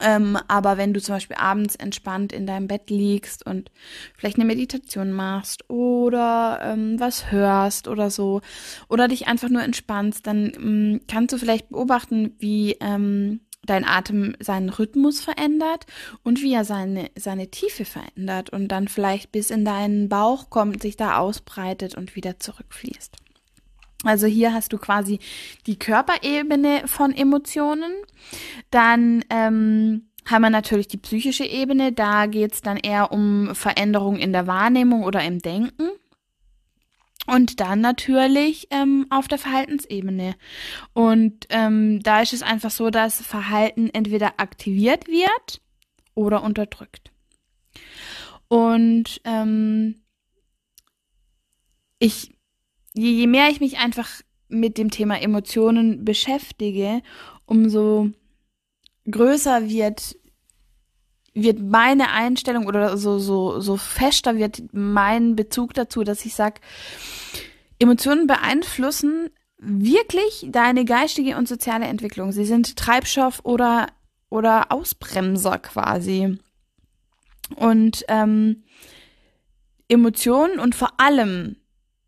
ähm, 0.00 0.36
aber 0.48 0.76
wenn 0.76 0.92
du 0.92 1.00
zum 1.00 1.14
Beispiel 1.14 1.36
abends 1.36 1.76
entspannt 1.76 2.32
in 2.32 2.46
deinem 2.46 2.66
Bett 2.66 2.90
liegst 2.90 3.46
und 3.46 3.70
vielleicht 4.16 4.36
eine 4.36 4.44
Meditation 4.44 5.12
machst 5.12 5.70
oder 5.70 6.60
ähm, 6.62 6.98
was 6.98 7.30
hörst 7.30 7.86
oder 7.86 8.10
so 8.10 8.40
oder 8.88 9.06
dich 9.06 9.28
einfach 9.28 9.48
nur 9.48 9.62
entspannst, 9.62 10.26
dann 10.26 10.52
ähm, 10.56 11.00
kannst 11.08 11.32
du 11.32 11.38
vielleicht 11.38 11.68
beobachten, 11.68 12.34
wie 12.38 12.76
ähm, 12.80 13.40
dein 13.64 13.84
Atem 13.84 14.36
seinen 14.40 14.68
Rhythmus 14.68 15.20
verändert 15.20 15.86
und 16.22 16.42
wie 16.42 16.52
er 16.52 16.64
seine, 16.64 17.10
seine 17.16 17.50
Tiefe 17.50 17.84
verändert 17.84 18.50
und 18.50 18.68
dann 18.68 18.88
vielleicht 18.88 19.32
bis 19.32 19.50
in 19.50 19.64
deinen 19.64 20.08
Bauch 20.08 20.50
kommt, 20.50 20.82
sich 20.82 20.96
da 20.96 21.18
ausbreitet 21.18 21.96
und 21.96 22.16
wieder 22.16 22.38
zurückfließt. 22.38 23.23
Also 24.04 24.26
hier 24.26 24.52
hast 24.52 24.72
du 24.72 24.78
quasi 24.78 25.18
die 25.66 25.78
Körperebene 25.78 26.86
von 26.86 27.12
Emotionen. 27.12 27.92
Dann 28.70 29.24
ähm, 29.30 30.08
haben 30.26 30.42
wir 30.42 30.50
natürlich 30.50 30.88
die 30.88 30.98
psychische 30.98 31.44
Ebene. 31.44 31.92
Da 31.92 32.26
geht's 32.26 32.60
dann 32.60 32.76
eher 32.76 33.12
um 33.12 33.54
Veränderungen 33.54 34.20
in 34.20 34.32
der 34.32 34.46
Wahrnehmung 34.46 35.04
oder 35.04 35.22
im 35.22 35.38
Denken. 35.38 35.90
Und 37.26 37.60
dann 37.60 37.80
natürlich 37.80 38.68
ähm, 38.70 39.06
auf 39.08 39.28
der 39.28 39.38
Verhaltensebene. 39.38 40.34
Und 40.92 41.46
ähm, 41.48 42.02
da 42.02 42.20
ist 42.20 42.34
es 42.34 42.42
einfach 42.42 42.70
so, 42.70 42.90
dass 42.90 43.22
Verhalten 43.22 43.88
entweder 43.90 44.34
aktiviert 44.38 45.08
wird 45.08 45.62
oder 46.14 46.42
unterdrückt. 46.42 47.12
Und 48.48 49.22
ähm, 49.24 50.02
ich 51.98 52.33
je, 52.94 53.10
je 53.10 53.26
mehr 53.26 53.50
ich 53.50 53.60
mich 53.60 53.78
einfach 53.78 54.08
mit 54.48 54.78
dem 54.78 54.90
Thema 54.90 55.20
Emotionen 55.20 56.04
beschäftige, 56.04 57.02
umso 57.44 58.10
größer 59.10 59.68
wird 59.68 60.16
wird 61.36 61.60
meine 61.60 62.12
Einstellung 62.12 62.66
oder 62.66 62.96
so 62.96 63.18
so 63.18 63.60
so 63.60 63.76
fester 63.76 64.36
wird 64.36 64.62
mein 64.72 65.34
Bezug 65.34 65.74
dazu, 65.74 66.04
dass 66.04 66.24
ich 66.24 66.34
sag, 66.34 66.60
Emotionen 67.78 68.26
beeinflussen 68.28 69.30
wirklich 69.58 70.46
deine 70.48 70.84
geistige 70.84 71.36
und 71.36 71.48
soziale 71.48 71.86
Entwicklung. 71.86 72.32
Sie 72.32 72.44
sind 72.44 72.76
Treibstoff 72.76 73.40
oder 73.42 73.88
oder 74.30 74.70
Ausbremser 74.70 75.58
quasi. 75.58 76.38
Und 77.56 78.04
ähm, 78.08 78.64
Emotionen 79.88 80.58
und 80.58 80.74
vor 80.74 80.92
allem 80.98 81.56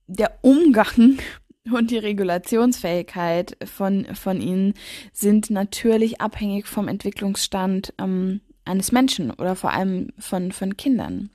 der 0.06 0.38
Umgang 0.42 1.18
und 1.70 1.90
die 1.90 1.98
Regulationsfähigkeit 1.98 3.56
von, 3.64 4.06
von 4.14 4.40
ihnen 4.40 4.75
sind 5.12 5.50
natürlich 5.50 6.20
abhängig 6.20 6.66
vom 6.66 6.88
Entwicklungsstand 6.88 7.92
ähm, 7.98 8.40
eines 8.64 8.92
Menschen 8.92 9.30
oder 9.30 9.56
vor 9.56 9.72
allem 9.72 10.12
von, 10.18 10.52
von 10.52 10.76
Kindern. 10.76 11.30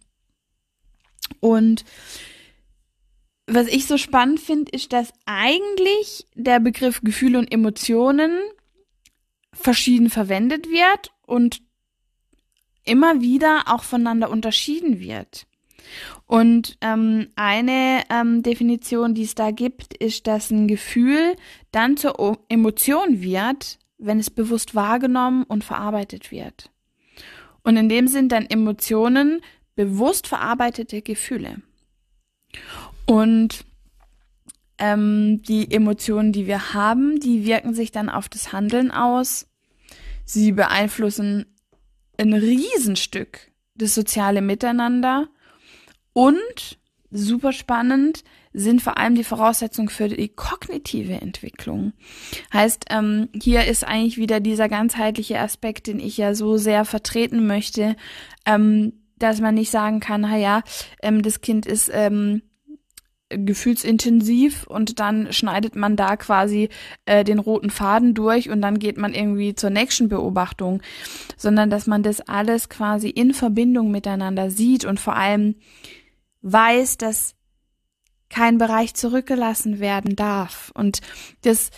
Und 1.40 1.86
was 3.48 3.68
ich 3.68 3.88
so 3.88 3.98
spannend 3.98 4.40
finde, 4.40 4.72
ist, 4.72 4.94
dass 4.94 5.14
eigentlich 5.26 6.26
der 6.36 6.60
Begriff 6.60 7.02
Gefühle 7.02 7.40
und 7.40 7.52
Emotionen 7.52 8.32
verschieden 9.54 10.10
verwendet 10.10 10.70
wird 10.70 11.12
und 11.26 11.62
immer 12.86 13.22
wieder 13.22 13.64
auch 13.68 13.84
voneinander 13.84 14.30
unterschieden 14.30 15.00
wird. 15.00 15.48
Und 16.32 16.78
ähm, 16.80 17.28
eine 17.36 18.04
ähm, 18.10 18.42
Definition, 18.42 19.14
die 19.14 19.24
es 19.24 19.36
da 19.36 19.52
gibt, 19.52 19.94
ist, 19.96 20.28
dass 20.28 20.50
ein 20.50 20.70
Gefühl 20.70 21.36
dann 21.74 21.98
zur 21.98 22.22
o 22.22 22.38
Emotion 22.48 23.22
wird, 23.22 23.80
wenn 23.98 24.18
es 24.18 24.30
bewusst 24.30 24.74
wahrgenommen 24.74 25.44
und 25.44 25.66
verarbeitet 25.66 26.32
wird. 26.32 26.72
Und 27.64 27.76
in 27.76 27.90
dem 27.90 28.08
sind 28.08 28.32
dann 28.32 28.46
Emotionen 28.46 29.42
bewusst 29.76 30.26
verarbeitete 30.26 31.02
Gefühle. 31.02 31.58
Und 33.06 33.66
ähm, 34.78 35.42
die 35.42 35.70
Emotionen, 35.70 36.32
die 36.32 36.48
wir 36.48 36.74
haben, 36.74 37.20
die 37.20 37.44
wirken 37.44 37.74
sich 37.74 37.92
dann 37.92 38.08
auf 38.08 38.30
das 38.30 38.54
Handeln 38.54 38.90
aus. 38.90 39.48
Sie 40.24 40.54
beeinflussen 40.54 41.46
ein 42.18 42.32
Riesenstück 42.32 43.52
das 43.76 43.94
soziale 43.96 44.42
Miteinander 44.42 45.28
und 46.14 46.78
super 47.12 47.52
spannend 47.52 48.24
sind 48.54 48.82
vor 48.82 48.98
allem 48.98 49.16
die 49.16 49.24
Voraussetzungen 49.24 49.90
für 49.90 50.10
die 50.10 50.30
kognitive 50.30 51.14
Entwicklung. 51.14 51.94
Heißt, 52.54 52.86
ähm, 52.90 53.30
hier 53.34 53.66
ist 53.66 53.86
eigentlich 53.86 54.18
wieder 54.18 54.40
dieser 54.40 54.68
ganzheitliche 54.68 55.40
Aspekt, 55.40 55.88
den 55.88 56.00
ich 56.00 56.18
ja 56.18 56.34
so 56.34 56.58
sehr 56.58 56.86
vertreten 56.86 57.48
möchte, 57.48 57.96
ähm, 58.46 58.94
dass 59.18 59.40
man 59.40 59.56
nicht 59.56 59.72
sagen 59.72 60.00
kann, 60.00 60.22
na 60.22 60.38
ja, 60.38 60.64
ähm, 61.02 61.22
das 61.22 61.42
Kind 61.42 61.66
ist 61.66 61.90
ähm, 61.94 62.42
gefühlsintensiv 63.30 64.68
und 64.68 65.00
dann 65.00 65.32
schneidet 65.32 65.76
man 65.76 65.96
da 65.96 66.18
quasi 66.18 66.70
äh, 67.06 67.24
den 67.24 67.40
roten 67.40 67.70
Faden 67.70 68.14
durch 68.14 68.50
und 68.50 68.62
dann 68.62 68.80
geht 68.80 68.98
man 68.98 69.14
irgendwie 69.14 69.56
zur 69.56 69.70
nächsten 69.70 70.10
Beobachtung, 70.10 70.82
sondern 71.38 71.70
dass 71.70 71.88
man 71.88 72.04
das 72.04 72.20
alles 72.22 72.68
quasi 72.68 73.10
in 73.10 73.34
Verbindung 73.34 73.92
miteinander 73.92 74.50
sieht 74.50 74.84
und 74.84 75.00
vor 75.00 75.16
allem 75.16 75.56
weiß, 76.42 76.98
dass 76.98 77.36
kein 78.30 78.58
Bereich 78.58 78.94
zurückgelassen 78.94 79.80
werden 79.80 80.16
darf. 80.16 80.72
Und 80.74 81.02
das 81.42 81.70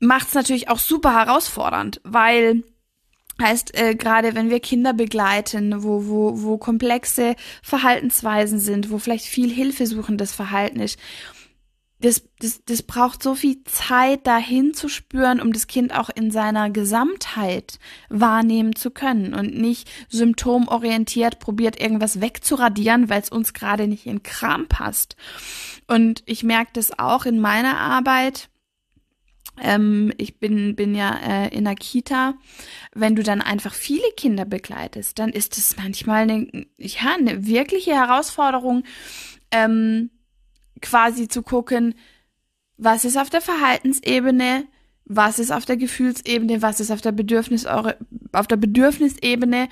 macht 0.00 0.28
es 0.28 0.34
natürlich 0.34 0.68
auch 0.68 0.78
super 0.78 1.14
herausfordernd, 1.14 2.00
weil 2.04 2.64
heißt 3.40 3.78
äh, 3.78 3.94
gerade 3.94 4.34
wenn 4.34 4.50
wir 4.50 4.60
Kinder 4.60 4.92
begleiten, 4.92 5.82
wo 5.84 6.06
wo 6.06 6.42
wo 6.42 6.58
komplexe 6.58 7.34
Verhaltensweisen 7.62 8.58
sind, 8.58 8.90
wo 8.90 8.98
vielleicht 8.98 9.24
viel 9.24 9.50
hilfesuchendes 9.50 10.32
Verhalten 10.32 10.80
ist 10.80 10.98
das, 12.02 12.28
das, 12.40 12.64
das 12.64 12.82
braucht 12.82 13.22
so 13.22 13.34
viel 13.34 13.62
Zeit, 13.64 14.26
dahin 14.26 14.74
zu 14.74 14.88
spüren, 14.88 15.40
um 15.40 15.52
das 15.52 15.68
Kind 15.68 15.94
auch 15.94 16.10
in 16.10 16.30
seiner 16.30 16.68
Gesamtheit 16.68 17.78
wahrnehmen 18.08 18.74
zu 18.74 18.90
können 18.90 19.34
und 19.34 19.56
nicht 19.56 19.88
symptomorientiert 20.08 21.38
probiert, 21.38 21.80
irgendwas 21.80 22.20
wegzuradieren, 22.20 23.08
weil 23.08 23.22
es 23.22 23.30
uns 23.30 23.54
gerade 23.54 23.86
nicht 23.86 24.06
in 24.06 24.22
Kram 24.22 24.66
passt. 24.66 25.16
Und 25.86 26.22
ich 26.26 26.42
merke 26.42 26.72
das 26.74 26.98
auch 26.98 27.24
in 27.24 27.40
meiner 27.40 27.78
Arbeit. 27.78 28.48
Ähm, 29.60 30.12
ich 30.18 30.40
bin, 30.40 30.74
bin 30.74 30.96
ja 30.96 31.16
äh, 31.16 31.56
in 31.56 31.64
der 31.64 31.76
Kita. 31.76 32.34
Wenn 32.94 33.14
du 33.14 33.22
dann 33.22 33.40
einfach 33.40 33.74
viele 33.74 34.10
Kinder 34.16 34.44
begleitest, 34.44 35.20
dann 35.20 35.30
ist 35.30 35.56
es 35.56 35.76
manchmal 35.76 36.22
eine, 36.22 36.66
ja, 36.78 37.14
eine 37.16 37.46
wirkliche 37.46 37.92
Herausforderung, 37.92 38.82
ähm, 39.52 40.10
quasi 40.82 41.28
zu 41.28 41.42
gucken, 41.42 41.94
was 42.76 43.04
ist 43.04 43.16
auf 43.16 43.30
der 43.30 43.40
Verhaltensebene, 43.40 44.64
was 45.04 45.38
ist 45.38 45.50
auf 45.50 45.64
der 45.64 45.76
Gefühlsebene, 45.76 46.62
was 46.62 46.80
ist 46.80 46.90
auf 46.90 47.00
der 47.00 47.12
Bedürfnis 47.12 47.66
auf 47.66 48.46
der 48.46 48.56
Bedürfnisebene 48.56 49.68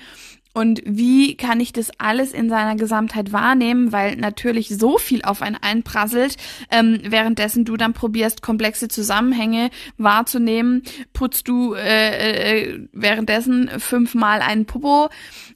und 0.53 0.81
wie 0.85 1.37
kann 1.37 1.59
ich 1.59 1.71
das 1.71 1.91
alles 1.97 2.33
in 2.33 2.49
seiner 2.49 2.75
Gesamtheit 2.75 3.31
wahrnehmen, 3.31 3.91
weil 3.91 4.17
natürlich 4.17 4.69
so 4.69 4.97
viel 4.97 5.21
auf 5.23 5.41
einen 5.41 5.55
einprasselt, 5.55 6.35
ähm, 6.69 6.99
währenddessen 7.03 7.63
du 7.63 7.77
dann 7.77 7.93
probierst, 7.93 8.41
komplexe 8.41 8.89
Zusammenhänge 8.89 9.69
wahrzunehmen, 9.97 10.83
putzt 11.13 11.47
du 11.47 11.73
äh, 11.73 12.63
äh, 12.63 12.87
währenddessen 12.91 13.69
fünfmal 13.79 14.41
einen 14.41 14.65
Popo, 14.65 15.09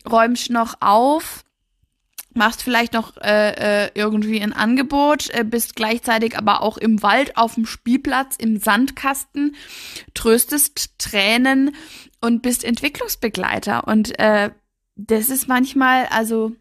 räumst 0.10 0.50
noch 0.50 0.76
auf, 0.80 1.45
machst 2.36 2.63
vielleicht 2.63 2.94
noch 2.94 3.18
äh, 3.18 3.86
äh, 3.86 3.92
irgendwie 3.96 4.42
ein 4.42 4.54
Angebot, 4.54 5.30
äh, 5.30 5.44
bist 5.44 5.75
gleichzeitig 5.75 6.38
aber 6.38 6.62
auch 6.62 6.77
im 6.77 7.01
Wald, 7.01 7.38
auf 7.38 7.56
dem 7.56 7.65
Spielplatz, 7.65 8.36
im 8.38 8.58
Sandkasten, 8.58 9.56
tröstest 10.13 10.98
Tränen 10.98 11.75
und 12.22 12.42
bist 12.42 12.63
Entwicklungsbegleiter. 12.63 13.88
Und 13.88 14.18
äh, 14.20 14.51
das 14.96 15.30
ist 15.30 15.48
manchmal, 15.48 16.06
also 16.08 16.54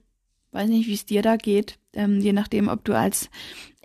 weiß 0.53 0.69
nicht, 0.69 0.87
wie 0.87 0.95
es 0.95 1.07
dir 1.07 1.23
da 1.23 1.37
geht, 1.37 1.79
ähm, 1.93 2.21
je 2.21 2.33
nachdem, 2.33 2.69
ob 2.69 2.85
du 2.85 2.97
als 2.97 3.29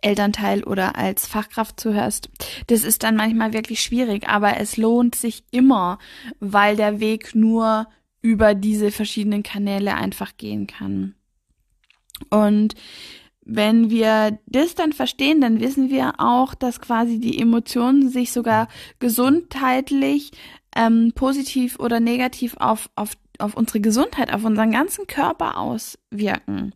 Elternteil 0.02 0.64
oder 0.64 0.96
als 0.96 1.28
Fachkraft 1.28 1.80
zuhörst. 1.80 2.30
Das 2.68 2.84
ist 2.84 3.04
dann 3.04 3.16
manchmal 3.16 3.54
wirklich 3.54 3.82
schwierig, 3.82 4.28
aber 4.28 4.58
es 4.58 4.78
lohnt 4.78 5.16
sich 5.16 5.44
immer, 5.52 6.00
weil 6.40 6.76
der 6.76 7.00
Weg 7.00 7.36
nur 7.36 7.88
über 8.22 8.54
diese 8.54 8.92
verschiedenen 8.92 9.44
Kanäle 9.44 9.96
einfach 9.96 10.38
gehen 10.38 10.68
kann. 10.68 11.16
Und 12.30 12.76
wenn 13.52 13.90
wir 13.90 14.38
das 14.46 14.76
dann 14.76 14.94
verstehen, 14.94 15.42
dann 15.42 15.60
wissen 15.60 15.90
wir 15.90 16.14
auch, 16.20 16.54
dass 16.54 16.82
quasi 16.82 17.20
die 17.20 17.40
Emotionen 17.40 18.10
sich 18.10 18.32
sogar 18.32 18.68
gesundheitlich 19.00 20.32
ähm, 20.76 21.14
positiv 21.16 21.80
oder 21.80 22.00
negativ 22.00 22.56
auf, 22.58 22.90
auf, 22.96 23.18
auf 23.40 23.56
unsere 23.56 23.82
Gesundheit, 23.82 24.32
auf 24.32 24.44
unseren 24.44 24.72
ganzen 24.72 25.08
Körper 25.08 25.58
auswirken. 25.58 26.74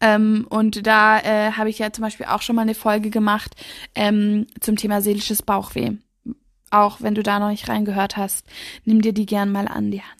Ähm, 0.00 0.46
und 0.48 0.86
da 0.86 1.18
äh, 1.18 1.52
habe 1.52 1.68
ich 1.68 1.78
ja 1.78 1.92
zum 1.92 2.02
Beispiel 2.02 2.26
auch 2.26 2.40
schon 2.40 2.56
mal 2.56 2.62
eine 2.62 2.74
Folge 2.74 3.10
gemacht 3.10 3.54
ähm, 3.94 4.46
zum 4.60 4.76
Thema 4.76 5.02
seelisches 5.02 5.42
Bauchweh. 5.42 5.92
Auch 6.70 7.00
wenn 7.00 7.14
du 7.14 7.22
da 7.22 7.38
noch 7.38 7.50
nicht 7.50 7.68
reingehört 7.68 8.16
hast, 8.16 8.46
nimm 8.84 9.02
dir 9.02 9.12
die 9.12 9.26
gern 9.26 9.52
mal 9.52 9.68
an 9.68 9.90
die 9.90 10.02
Hand. 10.02 10.19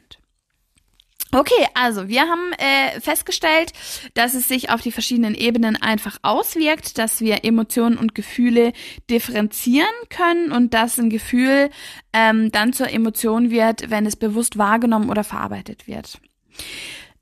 Okay, 1.32 1.66
also 1.74 2.08
wir 2.08 2.22
haben 2.22 2.52
äh, 2.58 3.00
festgestellt, 3.00 3.72
dass 4.14 4.34
es 4.34 4.48
sich 4.48 4.70
auf 4.70 4.80
die 4.80 4.90
verschiedenen 4.90 5.34
Ebenen 5.36 5.76
einfach 5.76 6.18
auswirkt, 6.22 6.98
dass 6.98 7.20
wir 7.20 7.44
Emotionen 7.44 7.98
und 7.98 8.16
Gefühle 8.16 8.72
differenzieren 9.08 9.86
können 10.08 10.50
und 10.50 10.74
dass 10.74 10.98
ein 10.98 11.08
Gefühl 11.08 11.70
ähm, 12.12 12.50
dann 12.50 12.72
zur 12.72 12.90
Emotion 12.90 13.50
wird, 13.50 13.90
wenn 13.90 14.06
es 14.06 14.16
bewusst 14.16 14.58
wahrgenommen 14.58 15.08
oder 15.08 15.22
verarbeitet 15.22 15.86
wird. 15.86 16.20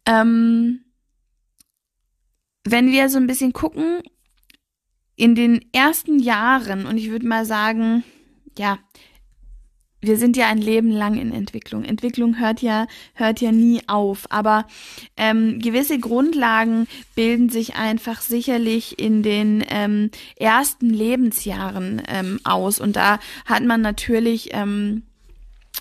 Ähm, 0.06 0.84
wenn 2.64 2.90
wir 2.90 3.10
so 3.10 3.18
ein 3.18 3.26
bisschen 3.26 3.52
gucken, 3.52 4.02
in 5.16 5.34
den 5.34 5.68
ersten 5.72 6.18
Jahren, 6.18 6.86
und 6.86 6.96
ich 6.96 7.10
würde 7.10 7.26
mal 7.26 7.44
sagen, 7.44 8.04
ja, 8.56 8.78
wir 10.00 10.16
sind 10.16 10.36
ja 10.36 10.48
ein 10.48 10.58
Leben 10.58 10.90
lang 10.90 11.18
in 11.18 11.32
Entwicklung. 11.32 11.84
Entwicklung 11.84 12.38
hört 12.38 12.62
ja 12.62 12.86
hört 13.14 13.40
ja 13.40 13.52
nie 13.52 13.80
auf, 13.86 14.26
aber 14.30 14.66
ähm, 15.16 15.58
gewisse 15.58 15.98
Grundlagen 15.98 16.86
bilden 17.14 17.48
sich 17.48 17.74
einfach 17.76 18.20
sicherlich 18.20 18.98
in 18.98 19.22
den 19.22 19.64
ähm, 19.68 20.10
ersten 20.36 20.90
Lebensjahren 20.90 22.02
ähm, 22.08 22.40
aus 22.44 22.80
und 22.80 22.96
da 22.96 23.18
hat 23.44 23.64
man 23.64 23.80
natürlich 23.80 24.50
ähm, 24.52 25.02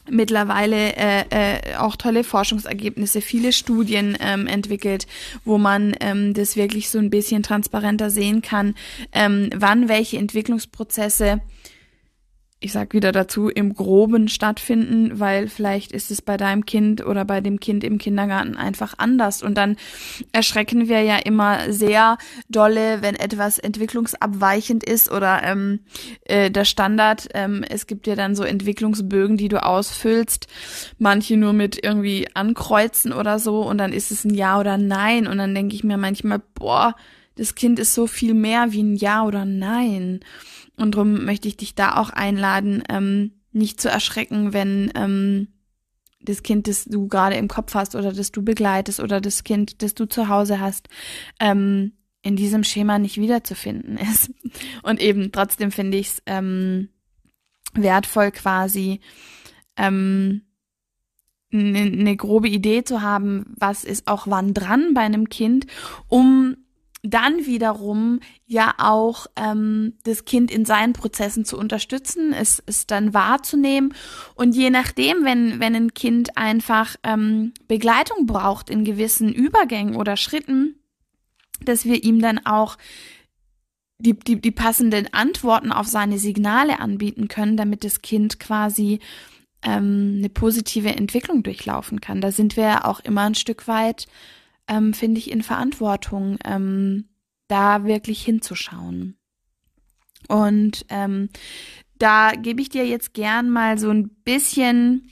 mittlerweile 0.10 0.96
äh, 0.96 1.24
äh, 1.30 1.76
auch 1.76 1.96
tolle 1.96 2.24
Forschungsergebnisse, 2.24 3.22
viele 3.22 3.52
Studien 3.52 4.18
ähm, 4.20 4.48
entwickelt, 4.48 5.08
wo 5.44 5.58
man 5.58 5.96
ähm, 6.00 6.34
das 6.34 6.56
wirklich 6.56 6.90
so 6.90 6.98
ein 7.00 7.10
bisschen 7.10 7.44
transparenter 7.44 8.10
sehen 8.10 8.42
kann, 8.42 8.76
ähm, 9.12 9.50
wann 9.56 9.90
welche 9.90 10.18
Entwicklungsprozesse 10.18 11.42
ich 12.60 12.72
sag 12.72 12.94
wieder 12.94 13.12
dazu, 13.12 13.50
im 13.50 13.76
Groben 13.76 14.28
stattfinden, 14.28 15.20
weil 15.20 15.48
vielleicht 15.48 15.92
ist 15.92 16.10
es 16.10 16.24
bei 16.24 16.38
deinem 16.38 16.66
Kind 16.66 17.06
oder 17.06 17.24
bei 17.24 17.40
dem 17.40 17.60
Kind 17.60 17.84
im 17.84 18.00
Kindergarten 18.00 18.58
einfach 18.58 18.96
anders. 18.98 19.44
Und 19.44 19.56
dann 19.56 19.78
erschrecken 20.32 20.90
wir 20.90 21.04
ja 21.04 21.18
immer 21.18 21.72
sehr 21.72 22.18
dolle, 22.50 23.04
wenn 23.04 23.16
etwas 23.16 23.60
entwicklungsabweichend 23.60 24.84
ist 24.84 25.12
oder 25.12 25.44
ähm, 25.44 25.82
äh, 26.26 26.50
der 26.50 26.66
Standard. 26.66 27.28
Ähm, 27.36 27.64
es 27.70 27.86
gibt 27.86 28.08
ja 28.08 28.16
dann 28.16 28.36
so 28.36 28.44
Entwicklungsbögen, 28.44 29.38
die 29.38 29.50
du 29.50 29.64
ausfüllst, 29.64 30.48
manche 30.98 31.38
nur 31.38 31.54
mit 31.54 31.84
irgendwie 31.84 32.28
ankreuzen 32.34 33.14
oder 33.14 33.38
so 33.38 33.62
und 33.62 33.78
dann 33.78 33.94
ist 33.94 34.10
es 34.10 34.26
ein 34.26 34.34
Ja 34.34 34.60
oder 34.60 34.80
Nein. 34.80 35.28
Und 35.28 35.38
dann 35.38 35.54
denke 35.54 35.76
ich 35.76 35.84
mir 35.84 35.98
manchmal, 35.98 36.42
boah, 36.56 36.96
das 37.36 37.54
Kind 37.54 37.78
ist 37.78 37.94
so 37.94 38.08
viel 38.08 38.34
mehr 38.34 38.72
wie 38.72 38.82
ein 38.82 38.96
Ja 38.96 39.24
oder 39.24 39.46
Nein. 39.46 40.22
Und 40.78 40.96
darum 40.96 41.26
möchte 41.26 41.48
ich 41.48 41.58
dich 41.58 41.76
da 41.76 41.98
auch 41.98 42.10
einladen, 42.12 42.84
ähm, 42.90 43.34
nicht 43.52 43.82
zu 43.82 43.90
erschrecken, 43.90 44.54
wenn 44.54 44.92
ähm, 44.96 45.48
das 46.22 46.44
Kind, 46.44 46.68
das 46.68 46.86
du 46.86 47.08
gerade 47.08 47.36
im 47.36 47.48
Kopf 47.48 47.74
hast 47.74 47.96
oder 47.96 48.14
das 48.14 48.32
du 48.32 48.44
begleitest 48.44 49.00
oder 49.00 49.20
das 49.20 49.44
Kind, 49.44 49.82
das 49.82 49.96
du 49.96 50.08
zu 50.08 50.30
Hause 50.30 50.60
hast, 50.60 50.88
ähm, 51.40 51.94
in 52.22 52.36
diesem 52.36 52.64
Schema 52.64 53.00
nicht 53.00 53.18
wiederzufinden 53.18 53.98
ist. 54.14 54.32
Und 54.84 55.02
eben 55.02 55.32
trotzdem 55.32 55.72
finde 55.72 55.98
ich 55.98 56.08
es 56.08 56.24
ähm, 56.26 56.90
wertvoll 57.74 58.32
quasi, 58.32 59.02
ähm, 59.76 60.44
eine 61.52 61.90
ne 61.90 62.16
grobe 62.18 62.50
Idee 62.50 62.84
zu 62.84 63.02
haben, 63.02 63.54
was 63.58 63.86
ist 63.86 64.08
auch 64.08 64.28
wann 64.28 64.54
dran 64.54 64.94
bei 64.94 65.02
einem 65.02 65.30
Kind, 65.30 65.66
um 66.08 66.58
dann 67.04 67.46
wiederum 67.46 68.20
ja 68.46 68.74
auch 68.78 69.28
ähm, 69.36 69.94
das 70.04 70.26
Kind 70.26 70.52
in 70.52 70.66
seinen 70.66 70.94
Prozessen 70.94 71.46
zu 71.46 71.58
unterstützen, 71.58 72.34
es, 72.34 72.62
es 72.66 72.88
dann 72.88 73.14
wahrzunehmen 73.14 73.94
und 74.36 74.56
je 74.56 74.70
nachdem, 74.70 75.24
wenn, 75.24 75.60
wenn 75.60 75.76
ein 75.76 75.94
Kind 75.94 76.38
einfach 76.38 76.96
ähm, 77.04 77.54
Begleitung 77.68 78.26
braucht 78.26 78.70
in 78.70 78.84
gewissen 78.84 79.32
Übergängen 79.32 79.96
oder 79.96 80.18
Schritten, 80.18 80.76
dass 81.62 81.86
wir 81.86 82.04
ihm 82.04 82.22
dann 82.22 82.46
auch 82.46 82.78
die, 84.00 84.18
die, 84.18 84.40
die 84.40 84.52
passenden 84.52 85.12
Antworten 85.14 85.72
auf 85.72 85.88
seine 85.88 86.20
Signale 86.20 86.80
anbieten 86.80 87.28
können, 87.28 87.58
damit 87.58 87.84
das 87.84 88.02
Kind 88.02 88.40
quasi 88.40 89.00
ähm, 89.64 90.16
eine 90.18 90.30
positive 90.30 90.90
Entwicklung 90.90 91.44
durchlaufen 91.44 92.00
kann. 92.00 92.22
Da 92.22 92.32
sind 92.32 92.58
wir 92.58 92.86
auch 92.86 93.00
immer 93.00 93.22
ein 93.22 93.36
Stück 93.36 93.68
weit 93.68 94.08
ähm, 94.68 94.94
finde 94.94 95.20
ich, 95.20 95.32
in 95.32 95.42
Verantwortung, 95.42 96.38
ähm, 96.44 97.10
da 97.48 97.86
wirklich 97.86 98.24
hinzuschauen. 98.24 99.18
Und 100.28 100.86
ähm, 100.90 101.30
da 101.98 102.32
gebe 102.32 102.62
ich 102.62 102.70
dir 102.70 102.86
jetzt 102.86 103.14
gern 103.14 103.50
mal 103.50 103.78
so 103.78 103.90
ein 103.90 104.10
bisschen 104.24 105.12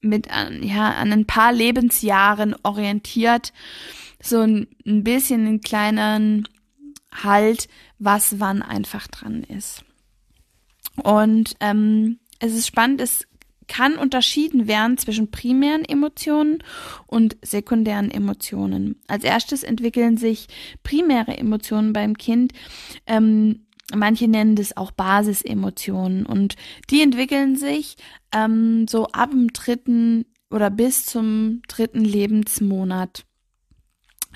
mit 0.00 0.30
an, 0.30 0.62
ja, 0.62 0.92
an 0.94 1.12
ein 1.12 1.26
paar 1.26 1.52
Lebensjahren 1.52 2.56
orientiert, 2.62 3.52
so 4.22 4.40
ein, 4.40 4.66
ein 4.86 5.04
bisschen 5.04 5.46
einen 5.46 5.60
kleinen 5.60 6.48
Halt, 7.12 7.68
was 7.98 8.38
wann 8.38 8.62
einfach 8.62 9.08
dran 9.08 9.42
ist. 9.42 9.84
Und 11.02 11.56
ähm, 11.60 12.20
es 12.38 12.54
ist 12.54 12.66
spannend, 12.66 13.00
es 13.00 13.26
kann 13.70 13.96
unterschieden 13.96 14.66
werden 14.66 14.98
zwischen 14.98 15.30
primären 15.30 15.84
Emotionen 15.84 16.58
und 17.06 17.36
sekundären 17.40 18.10
Emotionen. 18.10 19.00
Als 19.06 19.22
erstes 19.22 19.62
entwickeln 19.62 20.16
sich 20.16 20.48
primäre 20.82 21.38
Emotionen 21.38 21.92
beim 21.92 22.18
Kind. 22.18 22.52
Ähm, 23.06 23.66
manche 23.94 24.26
nennen 24.26 24.56
das 24.56 24.76
auch 24.76 24.90
Basisemotionen 24.90 26.26
und 26.26 26.56
die 26.90 27.00
entwickeln 27.00 27.54
sich 27.54 27.96
ähm, 28.34 28.88
so 28.88 29.06
ab 29.06 29.30
dem 29.30 29.52
dritten 29.52 30.24
oder 30.50 30.68
bis 30.68 31.06
zum 31.06 31.62
dritten 31.68 32.04
Lebensmonat. 32.04 33.24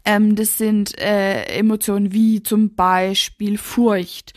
Ähm, 0.04 0.36
das 0.36 0.58
sind 0.58 0.96
äh, 0.96 1.42
Emotionen 1.46 2.12
wie 2.12 2.40
zum 2.44 2.76
Beispiel 2.76 3.58
Furcht 3.58 4.32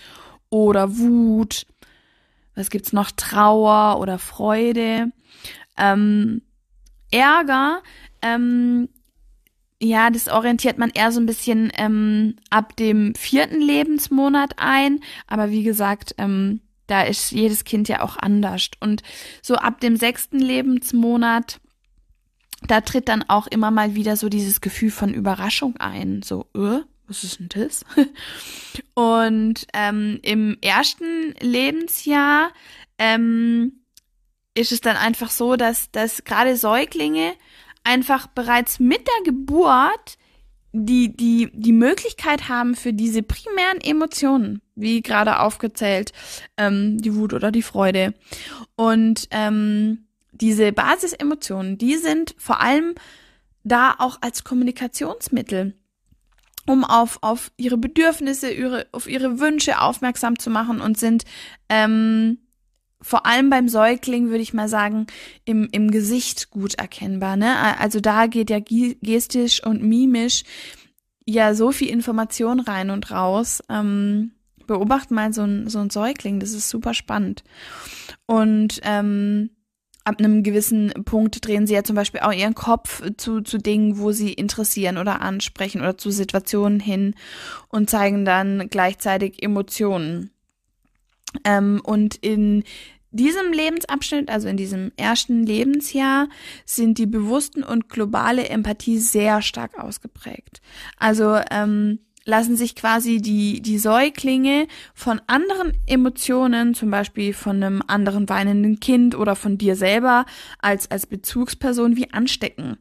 oder 0.49 0.97
Wut, 0.97 1.67
was 2.57 2.69
gibt's 2.69 2.93
noch? 2.93 3.11
Trauer 3.11 3.99
oder 3.99 4.19
Freude. 4.19 5.11
Ähm, 5.77 6.41
Ärger, 7.11 7.81
ähm, 8.21 8.89
ja, 9.79 10.09
das 10.09 10.27
orientiert 10.27 10.79
man 10.79 10.89
eher 10.89 11.11
so 11.11 11.19
ein 11.19 11.27
bisschen 11.27 11.71
ähm, 11.77 12.35
ab 12.49 12.75
dem 12.75 13.13
vierten 13.15 13.61
Lebensmonat 13.61 14.55
ein. 14.57 14.99
Aber 15.27 15.51
wie 15.51 15.63
gesagt, 15.63 16.15
ähm, 16.17 16.61
da 16.87 17.03
ist 17.03 17.31
jedes 17.31 17.63
Kind 17.63 17.87
ja 17.87 18.01
auch 18.01 18.17
anders. 18.17 18.69
Und 18.79 19.03
so 19.43 19.55
ab 19.55 19.79
dem 19.79 19.95
sechsten 19.95 20.39
Lebensmonat, 20.39 21.59
da 22.67 22.81
tritt 22.81 23.07
dann 23.07 23.23
auch 23.27 23.45
immer 23.45 23.69
mal 23.69 23.93
wieder 23.93 24.17
so 24.17 24.29
dieses 24.29 24.61
Gefühl 24.61 24.89
von 24.89 25.13
Überraschung 25.13 25.77
ein. 25.77 26.23
So, 26.23 26.47
äh, 26.55 26.79
was 27.07 27.23
ist 27.23 27.39
denn 27.39 27.49
das? 27.49 27.85
Und 28.93 29.65
ähm, 29.73 30.19
im 30.21 30.57
ersten 30.61 31.33
Lebensjahr 31.39 32.51
ähm, 32.97 33.79
ist 34.53 34.71
es 34.71 34.81
dann 34.81 34.97
einfach 34.97 35.29
so, 35.29 35.55
dass, 35.55 35.91
dass 35.91 36.23
gerade 36.23 36.57
Säuglinge 36.57 37.33
einfach 37.83 38.27
bereits 38.27 38.79
mit 38.79 39.07
der 39.07 39.23
Geburt 39.23 40.17
die, 40.73 41.15
die, 41.15 41.49
die 41.53 41.71
Möglichkeit 41.71 42.49
haben 42.49 42.75
für 42.75 42.93
diese 42.93 43.23
primären 43.23 43.79
Emotionen, 43.81 44.61
wie 44.75 45.01
gerade 45.01 45.39
aufgezählt, 45.39 46.11
ähm, 46.57 46.97
die 46.99 47.15
Wut 47.15 47.33
oder 47.33 47.51
die 47.51 47.61
Freude. 47.61 48.13
Und 48.75 49.27
ähm, 49.31 50.07
diese 50.31 50.71
Basisemotionen, 50.71 51.77
die 51.77 51.95
sind 51.95 52.35
vor 52.37 52.59
allem 52.59 52.95
da 53.63 53.95
auch 53.97 54.17
als 54.21 54.43
Kommunikationsmittel, 54.43 55.73
um 56.67 56.83
auf, 56.83 57.17
auf 57.21 57.51
ihre 57.57 57.77
Bedürfnisse, 57.77 58.51
ihre, 58.51 58.85
auf 58.91 59.07
ihre 59.07 59.39
Wünsche 59.39 59.81
aufmerksam 59.81 60.37
zu 60.37 60.49
machen 60.49 60.81
und 60.81 60.97
sind 60.97 61.23
ähm, 61.69 62.39
vor 63.01 63.25
allem 63.25 63.49
beim 63.49 63.69
Säugling, 63.69 64.29
würde 64.29 64.41
ich 64.41 64.53
mal 64.53 64.67
sagen, 64.67 65.07
im, 65.45 65.69
im 65.71 65.91
Gesicht 65.91 66.49
gut 66.49 66.75
erkennbar. 66.75 67.37
Ne? 67.37 67.55
Also 67.79 67.99
da 67.99 68.27
geht 68.27 68.49
ja 68.49 68.59
gestisch 68.59 69.63
und 69.63 69.83
mimisch 69.83 70.43
ja 71.25 71.53
so 71.53 71.71
viel 71.71 71.89
Information 71.89 72.59
rein 72.59 72.89
und 72.89 73.11
raus. 73.11 73.61
Ähm, 73.69 74.31
beobacht 74.65 75.11
mal 75.11 75.33
so 75.33 75.43
ein, 75.43 75.69
so 75.69 75.79
ein 75.79 75.89
Säugling, 75.89 76.39
das 76.39 76.51
ist 76.51 76.69
super 76.69 76.93
spannend. 76.93 77.43
Und 78.25 78.81
ähm, 78.83 79.51
ab 80.07 80.19
einem 80.19 80.41
gewissen 80.41 80.93
Punkt 81.03 81.45
drehen 81.45 81.67
sie 81.67 81.73
ja 81.73 81.83
zum 81.83 81.95
Beispiel 81.95 82.21
auch 82.21 82.31
ihren 82.31 82.55
Kopf 82.55 83.03
zu, 83.17 83.41
zu 83.41 83.57
Dingen, 83.57 83.99
wo 83.99 84.13
sie 84.13 84.31
interessieren 84.31 84.97
oder 84.97 85.21
ansprechen 85.21 85.81
oder 85.81 85.97
zu 85.97 86.11
Situationen 86.11 86.79
hin 86.79 87.13
und 87.67 87.89
zeigen 87.89 88.23
dann 88.23 88.69
gleichzeitig 88.69 89.43
Emotionen. 89.43 90.31
Ähm, 91.43 91.81
und 91.83 92.15
in 92.15 92.63
diesem 93.11 93.51
Lebensabschnitt, 93.51 94.29
also 94.29 94.47
in 94.47 94.55
diesem 94.55 94.93
ersten 94.95 95.43
Lebensjahr, 95.45 96.29
sind 96.65 96.97
die 96.99 97.05
bewussten 97.05 97.63
und 97.63 97.89
globale 97.89 98.47
Empathie 98.47 98.99
sehr 98.99 99.41
stark 99.41 99.77
ausgeprägt. 99.77 100.61
Also 100.97 101.37
ähm, 101.51 101.99
lassen 102.27 102.57
sich 102.57 102.75
quasi 102.75 103.21
die, 103.21 103.61
die 103.61 103.79
Säuglinge 103.79 104.67
von 104.93 105.21
anderen 105.27 105.71
Emotionen, 105.87 106.73
zum 106.73 106.91
Beispiel 106.91 107.33
von 107.33 107.63
einem 107.63 107.81
anderen 107.87 108.27
weinenden 108.27 108.81
Kind 108.81 109.15
oder 109.15 109.37
von 109.37 109.57
dir 109.57 109.77
selber 109.77 110.25
als, 110.59 110.91
als 110.91 111.07
Bezugsperson 111.07 111.95
wie 111.95 112.13
anstecken 112.13 112.77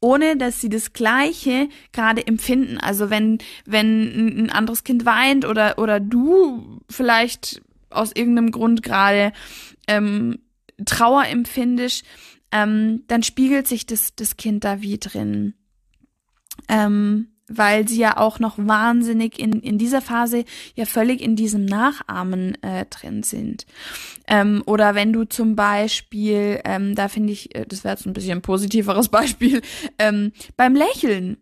ohne 0.00 0.36
dass 0.36 0.60
sie 0.60 0.68
das 0.68 0.92
Gleiche 0.92 1.68
gerade 1.90 2.24
empfinden. 2.24 2.78
Also 2.78 3.10
wenn, 3.10 3.38
wenn 3.64 4.44
ein 4.44 4.50
anderes 4.50 4.84
Kind 4.84 5.04
weint 5.04 5.44
oder, 5.44 5.76
oder 5.80 5.98
du 5.98 6.78
vielleicht 6.88 7.60
aus 7.90 8.12
irgendeinem 8.14 8.52
Grund 8.52 8.84
gerade 8.84 9.32
ähm, 9.88 10.38
Trauer 10.86 11.24
empfindest, 11.24 12.04
ähm, 12.52 13.02
dann 13.08 13.24
spiegelt 13.24 13.66
sich 13.66 13.86
das, 13.86 14.14
das 14.14 14.36
Kind 14.36 14.62
da 14.62 14.82
wie 14.82 14.98
drin. 14.98 15.54
Ähm, 16.68 17.26
weil 17.48 17.88
sie 17.88 17.98
ja 17.98 18.16
auch 18.16 18.38
noch 18.38 18.58
wahnsinnig 18.58 19.38
in, 19.38 19.52
in 19.60 19.78
dieser 19.78 20.00
Phase 20.00 20.44
ja 20.74 20.84
völlig 20.84 21.20
in 21.20 21.36
diesem 21.36 21.64
Nachahmen 21.64 22.62
äh, 22.62 22.86
drin 22.86 23.22
sind. 23.22 23.66
Ähm, 24.26 24.62
oder 24.66 24.94
wenn 24.94 25.12
du 25.12 25.24
zum 25.24 25.56
Beispiel, 25.56 26.60
ähm, 26.64 26.94
da 26.94 27.08
finde 27.08 27.32
ich, 27.32 27.54
äh, 27.54 27.64
das 27.66 27.84
wäre 27.84 27.94
jetzt 27.94 28.06
ein 28.06 28.12
bisschen 28.12 28.38
ein 28.38 28.42
positiveres 28.42 29.08
Beispiel, 29.10 29.62
ähm, 29.98 30.32
beim 30.56 30.74
Lächeln. 30.74 31.38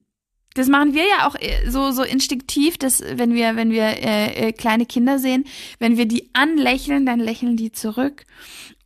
Das 0.54 0.68
machen 0.68 0.94
wir 0.94 1.02
ja 1.02 1.28
auch 1.28 1.34
äh, 1.34 1.68
so 1.70 1.90
so 1.90 2.02
instinktiv, 2.02 2.78
dass 2.78 3.02
wenn 3.02 3.34
wir 3.34 3.56
wenn 3.56 3.70
wir 3.70 3.82
äh, 3.82 4.48
äh, 4.48 4.52
kleine 4.52 4.86
Kinder 4.86 5.18
sehen, 5.18 5.44
wenn 5.78 5.98
wir 5.98 6.06
die 6.06 6.30
anlächeln, 6.32 7.04
dann 7.04 7.20
lächeln 7.20 7.56
die 7.56 7.72
zurück 7.72 8.24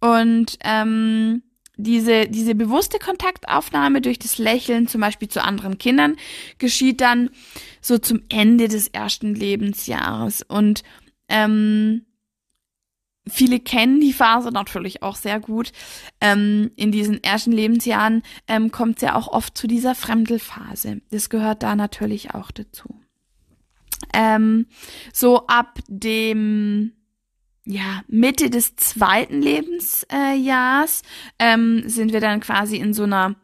und 0.01 0.59
ähm, 0.65 1.43
diese, 1.83 2.29
diese 2.29 2.55
bewusste 2.55 2.99
Kontaktaufnahme 2.99 4.01
durch 4.01 4.19
das 4.19 4.38
Lächeln 4.38 4.88
zum 4.88 5.01
Beispiel 5.01 5.29
zu 5.29 5.43
anderen 5.43 5.79
Kindern 5.79 6.16
geschieht 6.59 7.01
dann 7.01 7.31
so 7.81 7.99
zum 7.99 8.23
Ende 8.29 8.69
des 8.69 8.88
ersten 8.88 9.35
Lebensjahres. 9.35 10.43
Und 10.43 10.83
ähm, 11.29 12.07
viele 13.29 13.61
kennen 13.61 14.01
die 14.01 14.12
Phase 14.12 14.51
natürlich 14.51 15.03
auch 15.03 15.16
sehr 15.16 15.40
gut. 15.40 15.73
Ähm, 16.21 16.71
in 16.77 16.93
diesen 16.93 17.23
ersten 17.23 17.53
Lebensjahren 17.53 18.23
ähm, 18.49 18.71
kommt 18.71 18.97
es 18.97 19.03
ja 19.03 19.14
auch 19.14 19.29
oft 19.29 19.57
zu 19.57 19.66
dieser 19.66 19.95
Fremdelphase. 19.95 21.01
Das 21.11 21.31
gehört 21.31 21.62
da 21.62 21.77
natürlich 21.77 22.35
auch 22.35 22.51
dazu. 22.51 23.01
Ähm, 24.12 24.66
so 25.12 25.47
ab 25.47 25.79
dem 25.88 26.93
ja, 27.64 28.03
Mitte 28.09 28.51
des 28.51 28.77
zweiten 28.77 29.42
Lebensjahrs 29.42 31.03
ähm, 31.38 31.83
sind 31.87 32.12
wir 32.12 32.20
dann 32.20 32.40
quasi 32.40 32.77
in 32.77 32.94
so 32.94 33.05
einer 33.05 33.37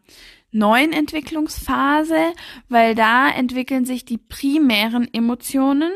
neuen 0.50 0.92
Entwicklungsphase, 0.92 2.32
weil 2.68 2.94
da 2.94 3.28
entwickeln 3.28 3.84
sich 3.84 4.04
die 4.04 4.18
primären 4.18 5.12
Emotionen 5.12 5.92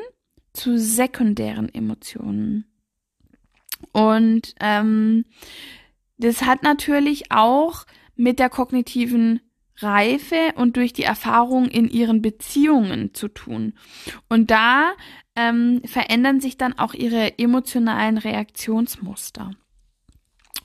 zu 0.52 0.78
sekundären 0.78 1.72
Emotionen. 1.72 2.66
Und 3.92 4.54
ähm, 4.60 5.24
das 6.18 6.42
hat 6.42 6.62
natürlich 6.62 7.32
auch 7.32 7.86
mit 8.16 8.38
der 8.38 8.50
kognitiven 8.50 9.40
Reife 9.78 10.52
und 10.56 10.76
durch 10.76 10.92
die 10.92 11.04
Erfahrung 11.04 11.66
in 11.68 11.88
ihren 11.88 12.20
Beziehungen 12.20 13.14
zu 13.14 13.28
tun. 13.28 13.72
Und 14.28 14.50
da 14.50 14.92
ähm, 15.36 15.82
verändern 15.84 16.40
sich 16.40 16.56
dann 16.56 16.78
auch 16.78 16.94
ihre 16.94 17.38
emotionalen 17.38 18.18
Reaktionsmuster. 18.18 19.52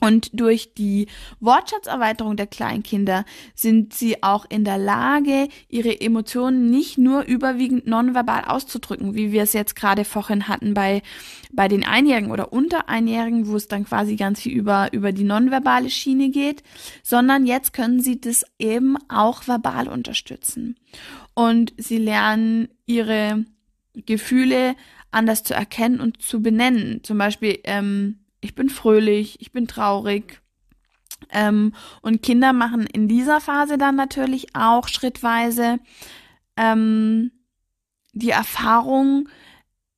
Und 0.02 0.40
durch 0.40 0.74
die 0.74 1.08
Wortschatzerweiterung 1.40 2.36
der 2.36 2.48
Kleinkinder 2.48 3.26
sind 3.56 3.94
sie 3.94 4.22
auch 4.24 4.46
in 4.48 4.64
der 4.66 4.78
Lage, 4.78 5.48
ihre 5.70 6.00
Emotionen 6.00 6.70
nicht 6.70 6.98
nur 6.98 7.24
überwiegend 7.24 7.88
nonverbal 7.88 8.46
auszudrücken, 8.46 9.16
wie 9.16 9.32
wir 9.32 9.44
es 9.44 9.54
jetzt 9.54 9.76
gerade 9.76 10.06
vorhin 10.06 10.48
hatten 10.48 10.74
bei, 10.74 11.02
bei 11.54 11.68
den 11.68 11.86
Einjährigen 11.86 12.32
oder 12.32 12.52
unter 12.52 12.90
Einjährigen, 12.90 13.48
wo 13.48 13.56
es 13.56 13.68
dann 13.68 13.86
quasi 13.86 14.16
ganz 14.16 14.42
viel 14.42 14.54
über, 14.54 14.92
über 14.92 15.12
die 15.12 15.24
nonverbale 15.24 15.90
Schiene 15.90 16.30
geht, 16.30 16.62
sondern 17.02 17.46
jetzt 17.46 17.74
können 17.74 18.02
sie 18.02 18.20
das 18.20 18.46
eben 18.60 18.98
auch 19.08 19.48
verbal 19.48 19.88
unterstützen. 19.88 20.76
Und 21.34 21.74
sie 21.78 21.98
lernen 21.98 22.68
ihre 22.86 23.46
Gefühle 24.06 24.76
anders 25.12 25.44
zu 25.44 25.54
erkennen 25.54 26.00
und 26.00 26.22
zu 26.22 26.42
benennen. 26.42 27.04
Zum 27.04 27.18
Beispiel, 27.18 27.60
ähm, 27.64 28.20
ich 28.42 28.56
bin 28.56 28.70
fröhlich, 28.70 29.42
ich 29.42 29.52
bin 29.52 29.68
traurig. 29.68 30.42
Ähm, 31.32 31.74
und 32.02 32.22
Kinder 32.22 32.54
machen 32.54 32.86
in 32.86 33.08
dieser 33.08 33.42
Phase 33.42 33.78
dann 33.78 33.96
natürlich 33.96 34.56
auch 34.56 34.88
schrittweise 34.88 35.80
ähm, 36.58 37.32
die 38.14 38.30
Erfahrung, 38.30 39.30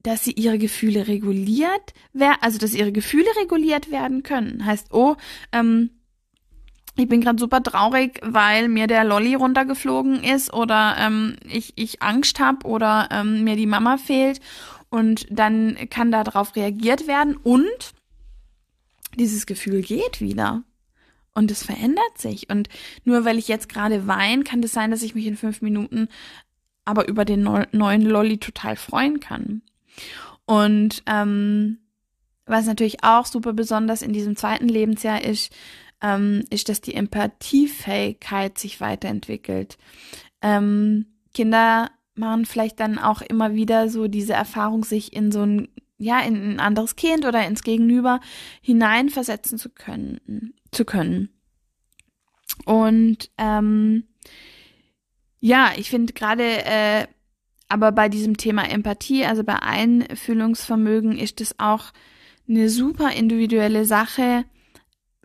dass 0.03 0.23
sie 0.23 0.31
ihre 0.31 0.57
Gefühle 0.57 1.07
reguliert 1.07 1.93
werden, 2.13 2.37
also 2.41 2.57
dass 2.57 2.73
ihre 2.73 2.91
Gefühle 2.91 3.27
reguliert 3.41 3.91
werden 3.91 4.23
können. 4.23 4.65
Heißt, 4.65 4.93
oh, 4.93 5.15
ähm, 5.51 5.96
ich 6.97 7.07
bin 7.07 7.21
gerade 7.21 7.39
super 7.39 7.61
traurig, 7.61 8.19
weil 8.23 8.67
mir 8.67 8.87
der 8.87 9.03
Lolly 9.03 9.35
runtergeflogen 9.35 10.23
ist 10.23 10.51
oder 10.51 10.95
ähm, 10.99 11.35
ich, 11.47 11.73
ich 11.75 12.01
Angst 12.01 12.39
habe 12.39 12.67
oder 12.67 13.09
ähm, 13.11 13.43
mir 13.43 13.55
die 13.55 13.67
Mama 13.67 13.97
fehlt 13.97 14.41
und 14.89 15.27
dann 15.29 15.77
kann 15.89 16.11
da 16.11 16.23
drauf 16.23 16.55
reagiert 16.55 17.07
werden 17.07 17.37
und 17.37 17.93
dieses 19.15 19.45
Gefühl 19.45 19.81
geht 19.81 20.21
wieder. 20.21 20.63
Und 21.33 21.51
es 21.51 21.61
verändert 21.63 22.17
sich. 22.17 22.49
Und 22.49 22.67
nur 23.03 23.23
weil 23.23 23.37
ich 23.37 23.47
jetzt 23.47 23.69
gerade 23.69 24.07
weine, 24.07 24.43
kann 24.43 24.59
es 24.59 24.71
das 24.71 24.71
sein, 24.71 24.89
dass 24.89 25.03
ich 25.03 25.13
mich 25.13 25.27
in 25.27 25.37
fünf 25.37 25.61
Minuten 25.61 26.07
aber 26.83 27.07
über 27.07 27.25
den 27.25 27.43
neuen 27.43 28.01
Lolly 28.01 28.39
total 28.39 28.75
freuen 28.75 29.19
kann. 29.19 29.61
Und 30.45 31.03
ähm, 31.05 31.79
was 32.47 32.65
natürlich 32.65 33.03
auch 33.03 33.25
super 33.25 33.53
besonders 33.53 34.01
in 34.01 34.13
diesem 34.13 34.35
zweiten 34.35 34.69
Lebensjahr 34.69 35.23
ist, 35.23 35.51
ähm, 36.01 36.43
ist, 36.49 36.69
dass 36.69 36.81
die 36.81 36.93
Empathiefähigkeit 36.93 38.57
sich 38.57 38.81
weiterentwickelt. 38.81 39.77
Ähm, 40.41 41.05
Kinder 41.33 41.91
machen 42.15 42.45
vielleicht 42.45 42.79
dann 42.79 42.97
auch 42.97 43.21
immer 43.21 43.53
wieder 43.53 43.89
so 43.89 44.07
diese 44.07 44.33
Erfahrung, 44.33 44.83
sich 44.83 45.13
in 45.13 45.31
so 45.31 45.43
ein 45.43 45.67
ja, 45.99 46.19
in 46.19 46.35
ein 46.35 46.59
anderes 46.59 46.95
Kind 46.95 47.25
oder 47.25 47.45
ins 47.47 47.63
Gegenüber 47.63 48.19
hineinversetzen 48.61 49.57
zu 49.57 49.69
können, 49.69 50.53
zu 50.71 50.85
können. 50.85 51.29
Und 52.65 53.31
ähm, 53.37 54.03
ja, 55.39 55.71
ich 55.75 55.89
finde 55.89 56.13
gerade, 56.13 56.43
äh, 56.43 57.07
aber 57.67 57.91
bei 57.91 58.09
diesem 58.09 58.37
Thema 58.37 58.69
Empathie, 58.69 59.25
also 59.25 59.43
bei 59.43 59.61
Einfühlungsvermögen, 59.61 61.17
ist 61.17 61.41
es 61.41 61.59
auch 61.59 61.91
eine 62.47 62.69
super 62.69 63.11
individuelle 63.11 63.85
Sache, 63.85 64.45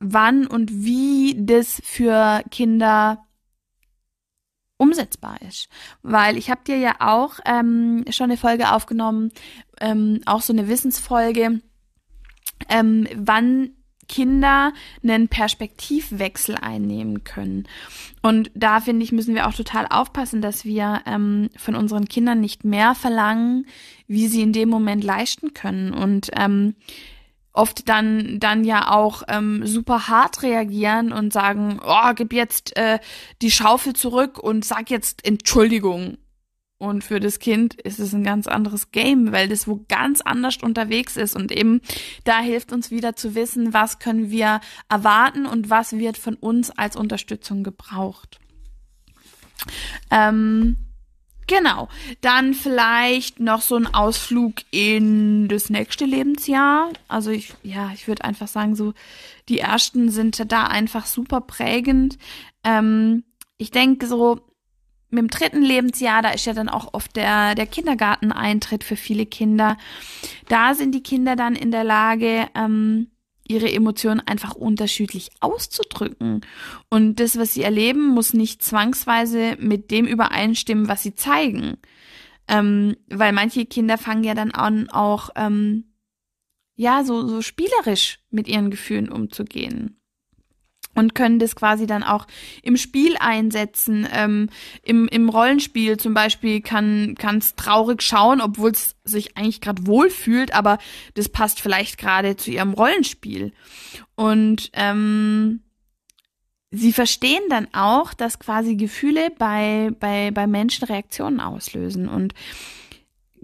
wann 0.02 0.46
und 0.46 0.70
wie 0.84 1.36
das 1.38 1.80
für 1.84 2.42
Kinder 2.50 3.24
umsetzbar 4.76 5.40
ist. 5.48 5.68
Weil 6.02 6.36
ich 6.36 6.50
habe 6.50 6.62
dir 6.66 6.76
ja 6.76 6.96
auch 6.98 7.38
ähm, 7.46 8.04
schon 8.10 8.24
eine 8.24 8.36
Folge 8.36 8.72
aufgenommen, 8.72 9.30
ähm, 9.80 10.20
auch 10.26 10.42
so 10.42 10.52
eine 10.52 10.68
Wissensfolge, 10.68 11.60
ähm, 12.68 13.06
wann 13.14 13.70
Kinder 14.08 14.72
einen 15.02 15.28
Perspektivwechsel 15.28 16.56
einnehmen 16.56 17.24
können. 17.24 17.66
Und 18.20 18.50
da 18.54 18.80
finde 18.80 19.04
ich, 19.04 19.12
müssen 19.12 19.34
wir 19.34 19.46
auch 19.46 19.54
total 19.54 19.86
aufpassen, 19.88 20.42
dass 20.42 20.64
wir 20.64 21.00
ähm, 21.06 21.48
von 21.56 21.76
unseren 21.76 22.06
Kindern 22.06 22.40
nicht 22.40 22.64
mehr 22.64 22.94
verlangen, 22.94 23.66
wie 24.08 24.26
sie 24.26 24.42
in 24.42 24.52
dem 24.52 24.68
Moment 24.68 25.02
leisten 25.04 25.54
können. 25.54 25.94
Und 25.94 26.30
ähm, 26.36 26.74
oft 27.52 27.88
dann 27.88 28.38
dann 28.40 28.64
ja 28.64 28.90
auch 28.90 29.22
ähm, 29.28 29.66
super 29.66 30.08
hart 30.08 30.42
reagieren 30.42 31.12
und 31.12 31.32
sagen, 31.32 31.80
oh, 31.84 32.12
gib 32.14 32.32
jetzt 32.32 32.76
äh, 32.76 32.98
die 33.42 33.50
Schaufel 33.50 33.92
zurück 33.92 34.38
und 34.38 34.64
sag 34.64 34.90
jetzt 34.90 35.26
Entschuldigung. 35.26 36.18
Und 36.78 37.04
für 37.04 37.20
das 37.20 37.38
Kind 37.38 37.74
ist 37.74 38.00
es 38.00 38.12
ein 38.12 38.24
ganz 38.24 38.48
anderes 38.48 38.90
Game, 38.90 39.30
weil 39.30 39.48
das 39.48 39.68
wo 39.68 39.84
ganz 39.88 40.20
anders 40.20 40.56
unterwegs 40.62 41.16
ist. 41.16 41.36
Und 41.36 41.52
eben 41.52 41.80
da 42.24 42.40
hilft 42.40 42.72
uns 42.72 42.90
wieder 42.90 43.14
zu 43.14 43.36
wissen, 43.36 43.72
was 43.72 44.00
können 44.00 44.32
wir 44.32 44.60
erwarten 44.88 45.46
und 45.46 45.70
was 45.70 45.92
wird 45.92 46.18
von 46.18 46.34
uns 46.34 46.70
als 46.70 46.96
Unterstützung 46.96 47.62
gebraucht. 47.62 48.40
Ähm, 50.10 50.76
Genau. 51.52 51.88
Dann 52.22 52.54
vielleicht 52.54 53.38
noch 53.38 53.60
so 53.60 53.76
ein 53.76 53.92
Ausflug 53.92 54.54
in 54.70 55.48
das 55.48 55.68
nächste 55.68 56.06
Lebensjahr. 56.06 56.88
Also 57.08 57.30
ich, 57.30 57.52
ja, 57.62 57.90
ich 57.92 58.08
würde 58.08 58.24
einfach 58.24 58.48
sagen, 58.48 58.74
so 58.74 58.94
die 59.50 59.58
ersten 59.58 60.10
sind 60.10 60.50
da 60.50 60.64
einfach 60.64 61.04
super 61.04 61.42
prägend. 61.42 62.16
Ähm, 62.64 63.24
ich 63.58 63.70
denke 63.70 64.06
so 64.06 64.40
mit 65.10 65.18
dem 65.18 65.28
dritten 65.28 65.60
Lebensjahr, 65.60 66.22
da 66.22 66.30
ist 66.30 66.46
ja 66.46 66.54
dann 66.54 66.70
auch 66.70 66.94
oft 66.94 67.14
der, 67.16 67.54
der 67.54 67.66
Kindergarteneintritt 67.66 68.82
für 68.82 68.96
viele 68.96 69.26
Kinder. 69.26 69.76
Da 70.48 70.72
sind 70.72 70.94
die 70.94 71.02
Kinder 71.02 71.36
dann 71.36 71.54
in 71.54 71.70
der 71.70 71.84
Lage, 71.84 72.48
ähm, 72.54 73.08
ihre 73.46 73.70
Emotionen 73.70 74.20
einfach 74.20 74.54
unterschiedlich 74.54 75.30
auszudrücken. 75.40 76.42
Und 76.88 77.20
das, 77.20 77.38
was 77.38 77.54
sie 77.54 77.62
erleben, 77.62 78.08
muss 78.08 78.34
nicht 78.34 78.62
zwangsweise 78.62 79.56
mit 79.58 79.90
dem 79.90 80.06
übereinstimmen, 80.06 80.88
was 80.88 81.02
sie 81.02 81.14
zeigen. 81.14 81.78
Ähm, 82.48 82.96
weil 83.08 83.32
manche 83.32 83.66
Kinder 83.66 83.98
fangen 83.98 84.24
ja 84.24 84.34
dann 84.34 84.50
an, 84.50 84.88
auch 84.90 85.30
ähm, 85.36 85.92
ja, 86.74 87.04
so, 87.04 87.26
so 87.28 87.42
spielerisch 87.42 88.18
mit 88.30 88.48
ihren 88.48 88.70
Gefühlen 88.70 89.08
umzugehen 89.08 90.01
und 90.94 91.14
können 91.14 91.38
das 91.38 91.56
quasi 91.56 91.86
dann 91.86 92.02
auch 92.02 92.26
im 92.62 92.76
Spiel 92.76 93.16
einsetzen. 93.18 94.06
Ähm, 94.12 94.50
im, 94.82 95.08
Im 95.08 95.28
Rollenspiel 95.28 95.96
zum 95.96 96.14
Beispiel 96.14 96.60
kann 96.60 97.16
es 97.38 97.54
traurig 97.56 98.02
schauen, 98.02 98.40
obwohl 98.40 98.70
es 98.70 98.96
sich 99.04 99.36
eigentlich 99.36 99.60
gerade 99.60 99.86
wohlfühlt, 99.86 100.54
aber 100.54 100.78
das 101.14 101.28
passt 101.28 101.60
vielleicht 101.60 101.98
gerade 101.98 102.36
zu 102.36 102.50
ihrem 102.50 102.72
Rollenspiel. 102.72 103.52
Und 104.14 104.70
ähm, 104.74 105.60
sie 106.70 106.92
verstehen 106.92 107.42
dann 107.48 107.68
auch, 107.72 108.14
dass 108.14 108.38
quasi 108.38 108.76
Gefühle 108.76 109.30
bei, 109.38 109.90
bei, 109.98 110.30
bei 110.30 110.46
Menschen 110.46 110.84
Reaktionen 110.86 111.40
auslösen 111.40 112.08
und 112.08 112.34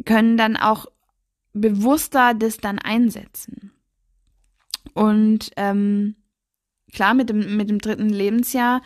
können 0.04 0.36
dann 0.36 0.56
auch 0.56 0.86
bewusster 1.52 2.34
das 2.34 2.58
dann 2.58 2.78
einsetzen. 2.78 3.72
Und 4.94 5.50
ähm, 5.56 6.16
klar, 6.92 7.14
mit 7.14 7.30
dem, 7.30 7.56
mit 7.56 7.70
dem 7.70 7.78
dritten 7.78 8.08
Lebensjahr 8.08 8.82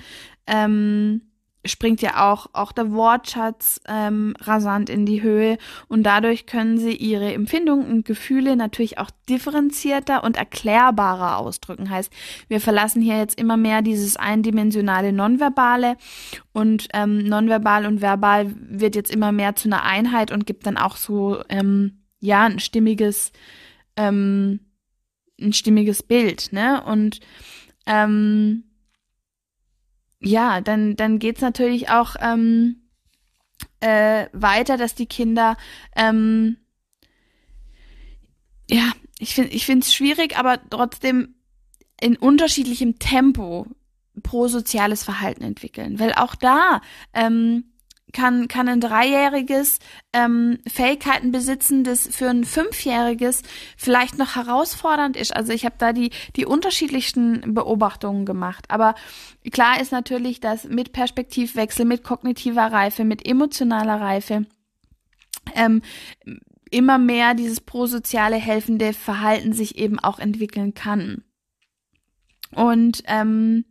ähm, 0.46 1.22
springt 1.64 2.02
ja 2.02 2.32
auch, 2.32 2.48
auch 2.52 2.72
der 2.72 2.90
Wortschatz 2.92 3.80
ähm, 3.86 4.34
rasant 4.40 4.90
in 4.90 5.06
die 5.06 5.22
Höhe 5.22 5.58
und 5.88 6.02
dadurch 6.02 6.46
können 6.46 6.76
sie 6.76 6.94
ihre 6.94 7.32
Empfindungen 7.32 7.86
und 7.86 8.04
Gefühle 8.04 8.56
natürlich 8.56 8.98
auch 8.98 9.10
differenzierter 9.28 10.24
und 10.24 10.36
erklärbarer 10.36 11.38
ausdrücken. 11.38 11.88
Heißt, 11.88 12.12
wir 12.48 12.60
verlassen 12.60 13.00
hier 13.00 13.18
jetzt 13.18 13.38
immer 13.38 13.56
mehr 13.56 13.82
dieses 13.82 14.16
eindimensionale 14.16 15.12
Nonverbale 15.12 15.96
und 16.52 16.88
ähm, 16.94 17.24
nonverbal 17.24 17.86
und 17.86 18.00
verbal 18.00 18.52
wird 18.56 18.96
jetzt 18.96 19.14
immer 19.14 19.30
mehr 19.30 19.54
zu 19.54 19.68
einer 19.68 19.84
Einheit 19.84 20.32
und 20.32 20.46
gibt 20.46 20.66
dann 20.66 20.76
auch 20.76 20.96
so 20.96 21.42
ähm, 21.48 22.02
ja 22.18 22.44
ein 22.44 22.58
stimmiges 22.58 23.30
ähm, 23.96 24.60
ein 25.40 25.52
stimmiges 25.52 26.02
Bild, 26.02 26.52
ne? 26.52 26.82
Und 26.84 27.20
ähm, 27.86 28.64
ja, 30.20 30.60
dann, 30.60 30.96
dann 30.96 31.18
geht's 31.18 31.40
natürlich 31.40 31.90
auch 31.90 32.16
ähm, 32.20 32.82
äh, 33.80 34.26
weiter, 34.32 34.76
dass 34.76 34.94
die 34.94 35.06
Kinder, 35.06 35.56
ähm, 35.96 36.58
ja, 38.70 38.92
ich 39.18 39.34
finde 39.34 39.50
ich 39.50 39.66
finde 39.66 39.84
es 39.84 39.94
schwierig, 39.94 40.38
aber 40.38 40.60
trotzdem 40.70 41.34
in 42.00 42.16
unterschiedlichem 42.16 42.98
Tempo 42.98 43.66
pro 44.22 44.48
soziales 44.48 45.04
Verhalten 45.04 45.42
entwickeln. 45.44 45.98
Weil 45.98 46.12
auch 46.14 46.34
da 46.34 46.80
ähm, 47.12 47.71
kann, 48.12 48.48
kann 48.48 48.68
ein 48.68 48.80
Dreijähriges 48.80 49.78
ähm, 50.12 50.58
Fähigkeiten 50.66 51.32
besitzen, 51.32 51.84
das 51.84 52.06
für 52.08 52.28
ein 52.28 52.44
Fünfjähriges 52.44 53.42
vielleicht 53.76 54.18
noch 54.18 54.36
herausfordernd 54.36 55.16
ist. 55.16 55.34
Also 55.34 55.52
ich 55.52 55.64
habe 55.64 55.76
da 55.78 55.92
die, 55.92 56.10
die 56.36 56.46
unterschiedlichsten 56.46 57.54
Beobachtungen 57.54 58.26
gemacht. 58.26 58.66
Aber 58.68 58.94
klar 59.50 59.80
ist 59.80 59.92
natürlich, 59.92 60.40
dass 60.40 60.64
mit 60.64 60.92
Perspektivwechsel, 60.92 61.84
mit 61.84 62.04
kognitiver 62.04 62.66
Reife, 62.66 63.04
mit 63.04 63.26
emotionaler 63.26 64.00
Reife 64.00 64.46
ähm, 65.54 65.82
immer 66.70 66.98
mehr 66.98 67.34
dieses 67.34 67.60
prosoziale 67.60 68.36
helfende 68.36 68.92
Verhalten 68.92 69.52
sich 69.52 69.78
eben 69.78 69.98
auch 69.98 70.18
entwickeln 70.18 70.74
kann. 70.74 71.24
Und 72.54 73.02
ähm, 73.06 73.64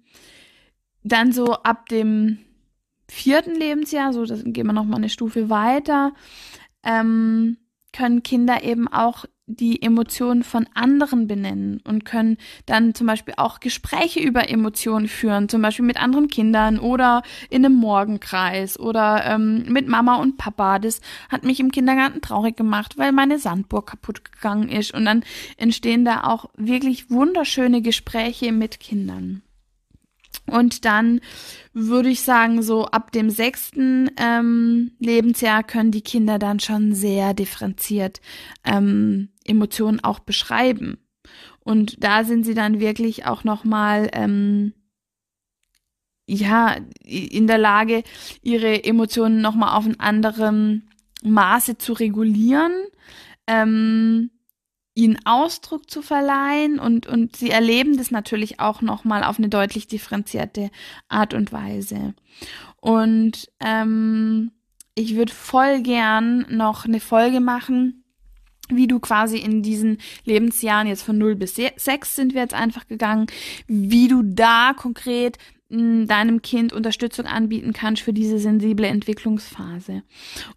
dann 1.04 1.32
so 1.32 1.54
ab 1.54 1.90
dem 1.90 2.40
vierten 3.12 3.56
Lebensjahr, 3.56 4.14
so 4.14 4.26
das 4.26 4.42
gehen 4.46 4.68
wir 4.68 4.74
noch 4.74 4.86
mal 4.86 4.96
eine 4.96 5.10
Stufe 5.10 5.50
weiter, 5.50 6.14
ähm, 6.84 7.58
können 7.92 8.24
Kinder 8.24 8.64
eben 8.64 8.88
auch 8.88 9.26
die 9.48 9.82
Emotionen 9.82 10.44
von 10.44 10.66
anderen 10.76 11.28
benennen 11.28 11.82
und 11.84 12.06
können 12.06 12.38
dann 12.68 12.96
zum 12.96 13.08
Beispiel 13.08 13.34
auch 13.36 13.60
Gespräche 13.60 14.22
über 14.22 14.50
Emotionen 14.50 15.10
führen, 15.10 15.50
zum 15.50 15.62
Beispiel 15.62 15.84
mit 15.84 16.02
anderen 16.02 16.30
Kindern 16.30 16.80
oder 16.80 17.22
in 17.50 17.66
einem 17.66 17.76
Morgenkreis 17.76 18.80
oder 18.80 19.26
ähm, 19.26 19.66
mit 19.68 19.90
Mama 19.90 20.16
und 20.16 20.38
Papa. 20.38 20.80
Das 20.80 21.02
hat 21.28 21.44
mich 21.44 21.60
im 21.60 21.72
Kindergarten 21.72 22.22
traurig 22.22 22.56
gemacht, 22.56 22.98
weil 22.98 23.12
meine 23.12 23.40
Sandburg 23.40 23.88
kaputt 23.88 24.24
gegangen 24.24 24.70
ist. 24.70 24.94
Und 24.94 25.04
dann 25.04 25.26
entstehen 25.58 26.06
da 26.06 26.24
auch 26.24 26.46
wirklich 26.56 27.10
wunderschöne 27.10 27.82
Gespräche 27.82 28.54
mit 28.54 28.80
Kindern. 28.80 29.42
Und 30.48 30.86
dann 30.86 31.22
würde 31.74 32.10
ich 32.10 32.22
sagen, 32.22 32.62
so 32.62 32.86
ab 32.86 33.12
dem 33.12 33.30
sechsten 33.30 34.10
ähm, 34.18 34.92
Lebensjahr 35.00 35.64
können 35.64 35.92
die 35.92 36.02
Kinder 36.02 36.40
dann 36.40 36.60
schon 36.60 36.94
sehr 36.94 37.34
differenziert 37.34 38.22
ähm, 38.66 39.30
Emotionen 39.46 40.04
auch 40.04 40.20
beschreiben. 40.20 40.98
Und 41.64 42.04
da 42.04 42.24
sind 42.24 42.44
sie 42.44 42.56
dann 42.56 42.80
wirklich 42.80 43.26
auch 43.26 43.44
nochmal, 43.44 44.10
ähm, 44.14 44.74
ja, 46.28 46.78
in 47.04 47.48
der 47.48 47.58
Lage, 47.58 48.04
ihre 48.42 48.84
Emotionen 48.84 49.42
nochmal 49.42 49.78
auf 49.78 49.86
ein 49.86 50.00
anderem 50.00 50.84
Maße 51.24 51.78
zu 51.78 51.94
regulieren. 51.94 52.72
Ähm, 53.48 54.32
ihnen 54.94 55.20
Ausdruck 55.26 55.90
zu 55.90 56.02
verleihen 56.02 56.80
und, 56.80 57.08
und 57.08 57.36
sie 57.36 57.50
erleben 57.50 57.98
das 57.98 58.12
natürlich 58.12 58.60
auch 58.60 58.82
nochmal 58.82 59.24
auf 59.24 59.38
eine 59.38 59.50
deutlich 59.50 59.88
differenzierte 59.88 60.70
Art 61.08 61.34
und 61.34 61.54
Weise. 61.54 62.14
Und 62.82 63.50
ähm, 63.60 64.52
ich 64.96 65.16
würde 65.16 65.32
voll 65.32 65.82
gern 65.82 66.46
noch 66.50 66.86
eine 66.86 67.00
Folge 67.00 67.40
machen, 67.40 68.04
wie 68.70 68.88
du 68.88 69.00
quasi 69.00 69.38
in 69.38 69.62
diesen 69.62 69.98
Lebensjahren 70.26 70.88
jetzt 70.88 71.04
von 71.04 71.18
0 71.18 71.36
bis 71.36 71.56
6 71.56 72.16
sind 72.16 72.34
wir 72.34 72.42
jetzt 72.42 72.54
einfach 72.54 72.88
gegangen, 72.88 73.28
wie 73.68 74.08
du 74.08 74.24
da 74.24 74.74
konkret 74.76 75.38
deinem 75.72 76.42
Kind 76.42 76.74
Unterstützung 76.74 77.26
anbieten 77.26 77.72
kannst 77.72 78.02
für 78.02 78.12
diese 78.12 78.40
sensible 78.40 78.88
Entwicklungsphase. 78.88 80.04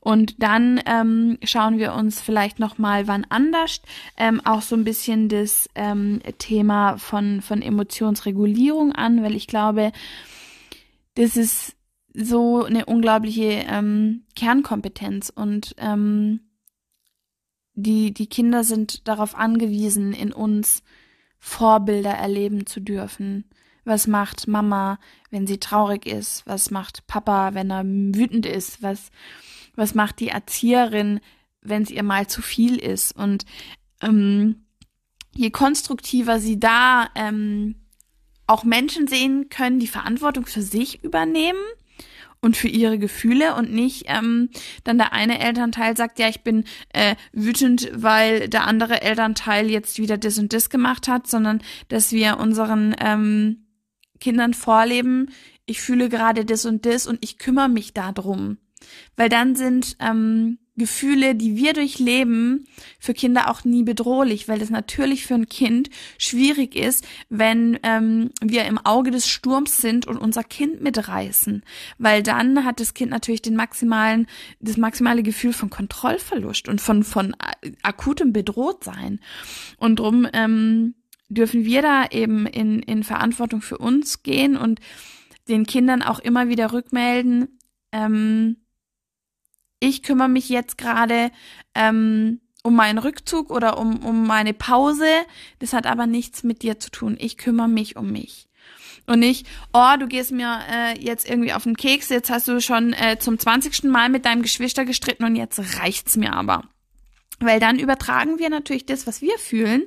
Und 0.00 0.42
dann 0.42 0.81
ähm, 0.87 1.38
schauen 1.44 1.79
wir 1.79 1.94
uns 1.94 2.20
vielleicht 2.20 2.59
noch 2.59 2.79
mal 2.79 3.07
wann 3.07 3.24
anders 3.29 3.81
ähm, 4.16 4.40
auch 4.44 4.61
so 4.61 4.74
ein 4.74 4.83
bisschen 4.85 5.29
das 5.29 5.68
ähm, 5.77 6.20
Thema 6.38 6.98
von 6.98 7.42
von 7.42 7.62
Emotionsregulierung 7.62 8.92
an, 8.92 9.22
weil 9.22 9.37
ich 9.37 9.46
glaube, 9.46 9.92
das 11.14 11.37
ist 11.37 11.77
so 12.12 12.64
eine 12.64 12.87
unglaubliche 12.87 13.64
ähm, 13.68 14.24
Kernkompetenz 14.35 15.31
und 15.35 15.77
ähm, 15.79 16.40
die 17.74 18.12
die 18.12 18.27
Kinder 18.29 18.64
sind 18.64 19.07
darauf 19.07 19.37
angewiesen, 19.37 20.12
in 20.12 20.33
uns 20.33 20.83
Vorbilder 21.38 22.12
erleben 22.12 22.66
zu 22.66 22.81
dürfen 22.81 23.44
was 23.85 24.07
macht 24.07 24.49
Mama, 24.49 24.99
wenn 25.31 25.47
sie 25.47 25.59
traurig 25.59 26.07
ist? 26.07 26.47
Was 26.47 26.70
macht 26.70 27.07
Papa, 27.07 27.55
wenn 27.55 27.70
er 27.70 27.85
wütend 27.85 28.47
ist? 28.47 28.83
Was, 28.83 29.11
was 29.77 29.94
macht 29.94 30.20
die 30.20 30.29
Erzieherin, 30.29 31.20
wenn 31.61 31.83
es 31.83 31.90
ihr 31.90 32.03
mal 32.03 32.27
zu 32.27 32.42
viel 32.42 32.77
ist? 32.77 33.16
Und 33.16 33.44
ähm, 34.03 34.64
je 35.33 35.51
konstruktiver 35.51 36.40
sie 36.40 36.59
da 36.59 37.09
ähm, 37.14 37.77
auch 38.47 38.64
Menschen 38.64 39.07
sehen 39.07 39.49
können, 39.49 39.81
die 39.81 39.87
Verantwortung 39.87 40.47
für 40.47 40.62
sich 40.62 41.03
übernehmen 41.03 41.62
und 42.40 42.57
für 42.57 42.68
ihre 42.68 42.99
Gefühle 42.99 43.55
und 43.55 43.73
nicht 43.73 44.05
ähm, 44.07 44.51
dann 44.85 44.99
der 44.99 45.12
eine 45.14 45.40
Elternteil 45.40 45.97
sagt, 45.97 46.18
ja, 46.18 46.29
ich 46.29 46.42
bin 46.42 46.64
äh, 46.92 47.16
wütend, 47.33 47.90
weil 47.94 48.49
der 48.49 48.66
andere 48.66 49.01
Elternteil 49.01 49.70
jetzt 49.70 49.99
wieder 49.99 50.18
das 50.18 50.38
und 50.38 50.53
das 50.53 50.68
gemacht 50.68 51.09
hat, 51.09 51.27
sondern 51.27 51.62
dass 51.88 52.12
wir 52.12 52.38
unseren 52.38 52.94
ähm, 53.01 53.63
Kindern 54.24 54.54
vorleben, 54.54 55.28
ich 55.66 55.82
fühle 55.82 56.08
gerade 56.08 56.46
das 56.46 56.64
und 56.64 56.87
das 56.87 57.06
und 57.06 57.18
ich 57.22 57.37
kümmere 57.37 57.68
mich 57.68 57.92
darum. 57.92 58.56
Weil 59.16 59.28
dann 59.28 59.54
sind 59.54 59.96
ähm, 60.00 60.56
Gefühle, 60.76 61.34
die 61.34 61.56
wir 61.56 61.74
durchleben, 61.74 62.66
für 62.98 63.12
Kinder 63.12 63.50
auch 63.50 63.64
nie 63.64 63.82
bedrohlich, 63.82 64.48
weil 64.48 64.62
es 64.62 64.70
natürlich 64.70 65.26
für 65.26 65.34
ein 65.34 65.48
Kind 65.48 65.90
schwierig 66.16 66.74
ist, 66.74 67.06
wenn 67.28 67.78
ähm, 67.82 68.30
wir 68.42 68.64
im 68.64 68.78
Auge 68.78 69.10
des 69.10 69.28
Sturms 69.28 69.76
sind 69.76 70.06
und 70.06 70.16
unser 70.16 70.42
Kind 70.42 70.80
mitreißen, 70.80 71.62
weil 71.98 72.22
dann 72.22 72.64
hat 72.64 72.80
das 72.80 72.94
Kind 72.94 73.10
natürlich 73.10 73.42
den 73.42 73.56
maximalen, 73.56 74.26
das 74.58 74.78
maximale 74.78 75.22
Gefühl 75.22 75.52
von 75.52 75.68
Kontrollverlust 75.68 76.66
und 76.68 76.80
von 76.80 77.04
von 77.04 77.37
akutem 77.82 78.32
Bedrohtsein 78.32 79.20
und 79.76 79.98
drum 79.98 80.26
ähm, 80.32 80.94
dürfen 81.35 81.64
wir 81.64 81.83
da 81.83 82.07
eben 82.07 82.47
in 82.47 82.81
in 82.81 83.05
Verantwortung 83.05 83.61
für 83.61 83.79
uns 83.79 84.23
gehen 84.23 84.57
und 84.57 84.81
den 85.49 85.66
Kindern 85.66 86.03
auch 86.03 86.18
immer 86.18 86.49
wieder 86.49 86.73
rückmelden. 86.73 87.59
Ähm, 87.92 88.57
ich 89.81 90.03
kümmere 90.03 90.29
mich 90.29 90.49
jetzt 90.49 90.79
gerade 90.79 91.31
ähm, 91.75 92.40
um 92.62 92.75
meinen 92.75 92.99
Rückzug 92.99 93.51
oder 93.51 93.79
um, 93.79 94.05
um 94.05 94.27
meine 94.27 94.55
Pause. 94.55 95.07
Das 95.59 95.75
hat 95.75 95.87
aber 95.87 96.07
nichts 96.07 96.42
mit 96.42 96.62
dir 96.62 96.79
zu 96.81 96.90
tun. 96.90 97.16
Ich 97.18 97.37
kümmere 97.37 97.68
mich 97.68 97.97
um 97.97 98.11
mich. 98.11 98.49
Und 99.07 99.18
nicht, 99.18 99.47
oh, 99.75 99.97
du 99.99 100.07
gehst 100.07 100.33
mir 100.33 100.61
äh, 100.70 100.99
jetzt 100.99 101.29
irgendwie 101.29 101.53
auf 101.53 101.64
den 101.64 101.77
Keks, 101.77 102.09
jetzt 102.09 102.31
hast 102.31 102.49
du 102.49 102.59
schon 102.62 102.94
äh, 102.94 103.18
zum 103.18 103.38
zwanzigsten 103.38 103.90
Mal 103.90 104.09
mit 104.09 104.25
deinem 104.25 104.40
Geschwister 104.40 104.87
gestritten 104.87 105.25
und 105.25 105.37
jetzt 105.37 105.79
reicht's 105.79 106.16
mir 106.16 106.33
aber. 106.33 106.64
Weil 107.38 107.61
dann 107.61 107.79
übertragen 107.79 108.38
wir 108.38 108.49
natürlich 108.49 108.87
das, 108.87 109.07
was 109.07 109.20
wir 109.20 109.37
fühlen, 109.38 109.83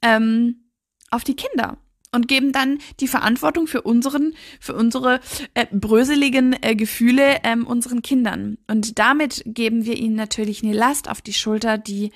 ähm, 0.00 0.65
auf 1.10 1.24
die 1.24 1.36
Kinder 1.36 1.78
und 2.12 2.28
geben 2.28 2.52
dann 2.52 2.78
die 3.00 3.08
Verantwortung 3.08 3.66
für 3.66 3.82
unseren, 3.82 4.34
für 4.60 4.74
unsere 4.74 5.20
äh, 5.54 5.66
bröseligen 5.70 6.56
äh, 6.62 6.74
Gefühle 6.74 7.40
ähm, 7.44 7.66
unseren 7.66 8.02
Kindern. 8.02 8.58
Und 8.66 8.98
damit 8.98 9.42
geben 9.46 9.84
wir 9.84 9.96
ihnen 9.96 10.16
natürlich 10.16 10.62
eine 10.62 10.72
Last 10.72 11.08
auf 11.08 11.20
die 11.20 11.34
Schulter, 11.34 11.78
die 11.78 12.12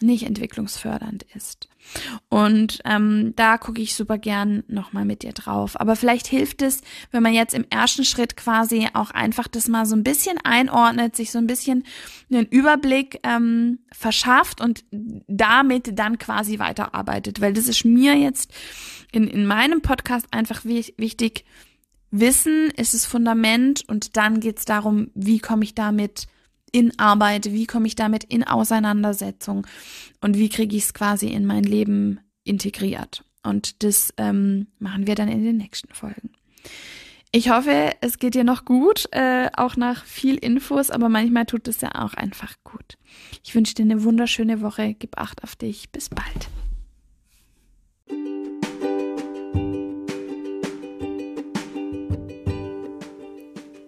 nicht 0.00 0.24
entwicklungsfördernd 0.24 1.26
ist. 1.34 1.68
Und 2.28 2.80
ähm, 2.84 3.32
da 3.36 3.58
gucke 3.58 3.80
ich 3.80 3.94
super 3.94 4.18
gern 4.18 4.64
nochmal 4.68 5.04
mit 5.04 5.22
dir 5.22 5.32
drauf. 5.32 5.80
Aber 5.80 5.96
vielleicht 5.96 6.26
hilft 6.26 6.62
es, 6.62 6.82
wenn 7.10 7.22
man 7.22 7.34
jetzt 7.34 7.54
im 7.54 7.64
ersten 7.70 8.04
Schritt 8.04 8.36
quasi 8.36 8.88
auch 8.92 9.10
einfach 9.10 9.48
das 9.48 9.68
mal 9.68 9.86
so 9.86 9.96
ein 9.96 10.04
bisschen 10.04 10.38
einordnet, 10.44 11.16
sich 11.16 11.30
so 11.30 11.38
ein 11.38 11.46
bisschen 11.46 11.84
einen 12.30 12.46
Überblick 12.46 13.20
ähm, 13.22 13.78
verschafft 13.92 14.60
und 14.60 14.84
damit 14.90 15.98
dann 15.98 16.18
quasi 16.18 16.58
weiterarbeitet. 16.58 17.40
Weil 17.40 17.52
das 17.52 17.68
ist 17.68 17.84
mir 17.84 18.14
jetzt 18.16 18.52
in, 19.12 19.26
in 19.26 19.46
meinem 19.46 19.80
Podcast 19.80 20.26
einfach 20.30 20.64
wichtig. 20.64 21.44
Wissen 22.10 22.70
ist 22.76 22.94
das 22.94 23.04
Fundament 23.04 23.84
und 23.86 24.16
dann 24.16 24.40
geht's 24.40 24.64
darum, 24.64 25.10
wie 25.14 25.40
komme 25.40 25.64
ich 25.64 25.74
damit 25.74 26.26
in 26.72 26.98
Arbeit, 26.98 27.52
wie 27.52 27.66
komme 27.66 27.86
ich 27.86 27.96
damit 27.96 28.24
in 28.24 28.44
Auseinandersetzung 28.44 29.66
und 30.20 30.36
wie 30.36 30.48
kriege 30.48 30.76
ich 30.76 30.84
es 30.84 30.94
quasi 30.94 31.28
in 31.28 31.46
mein 31.46 31.64
Leben 31.64 32.20
integriert. 32.44 33.24
Und 33.42 33.82
das 33.82 34.12
ähm, 34.16 34.66
machen 34.78 35.06
wir 35.06 35.14
dann 35.14 35.28
in 35.28 35.44
den 35.44 35.56
nächsten 35.56 35.92
Folgen. 35.94 36.30
Ich 37.30 37.50
hoffe, 37.50 37.92
es 38.00 38.18
geht 38.18 38.34
dir 38.34 38.44
noch 38.44 38.64
gut, 38.64 39.06
äh, 39.12 39.50
auch 39.54 39.76
nach 39.76 40.04
viel 40.04 40.36
Infos, 40.36 40.90
aber 40.90 41.10
manchmal 41.10 41.44
tut 41.44 41.68
es 41.68 41.80
ja 41.82 41.94
auch 41.94 42.14
einfach 42.14 42.54
gut. 42.64 42.96
Ich 43.44 43.54
wünsche 43.54 43.74
dir 43.74 43.82
eine 43.82 44.02
wunderschöne 44.02 44.62
Woche. 44.62 44.94
Gib 44.98 45.18
Acht 45.18 45.44
auf 45.44 45.54
dich. 45.54 45.90
Bis 45.90 46.08
bald. 46.08 46.48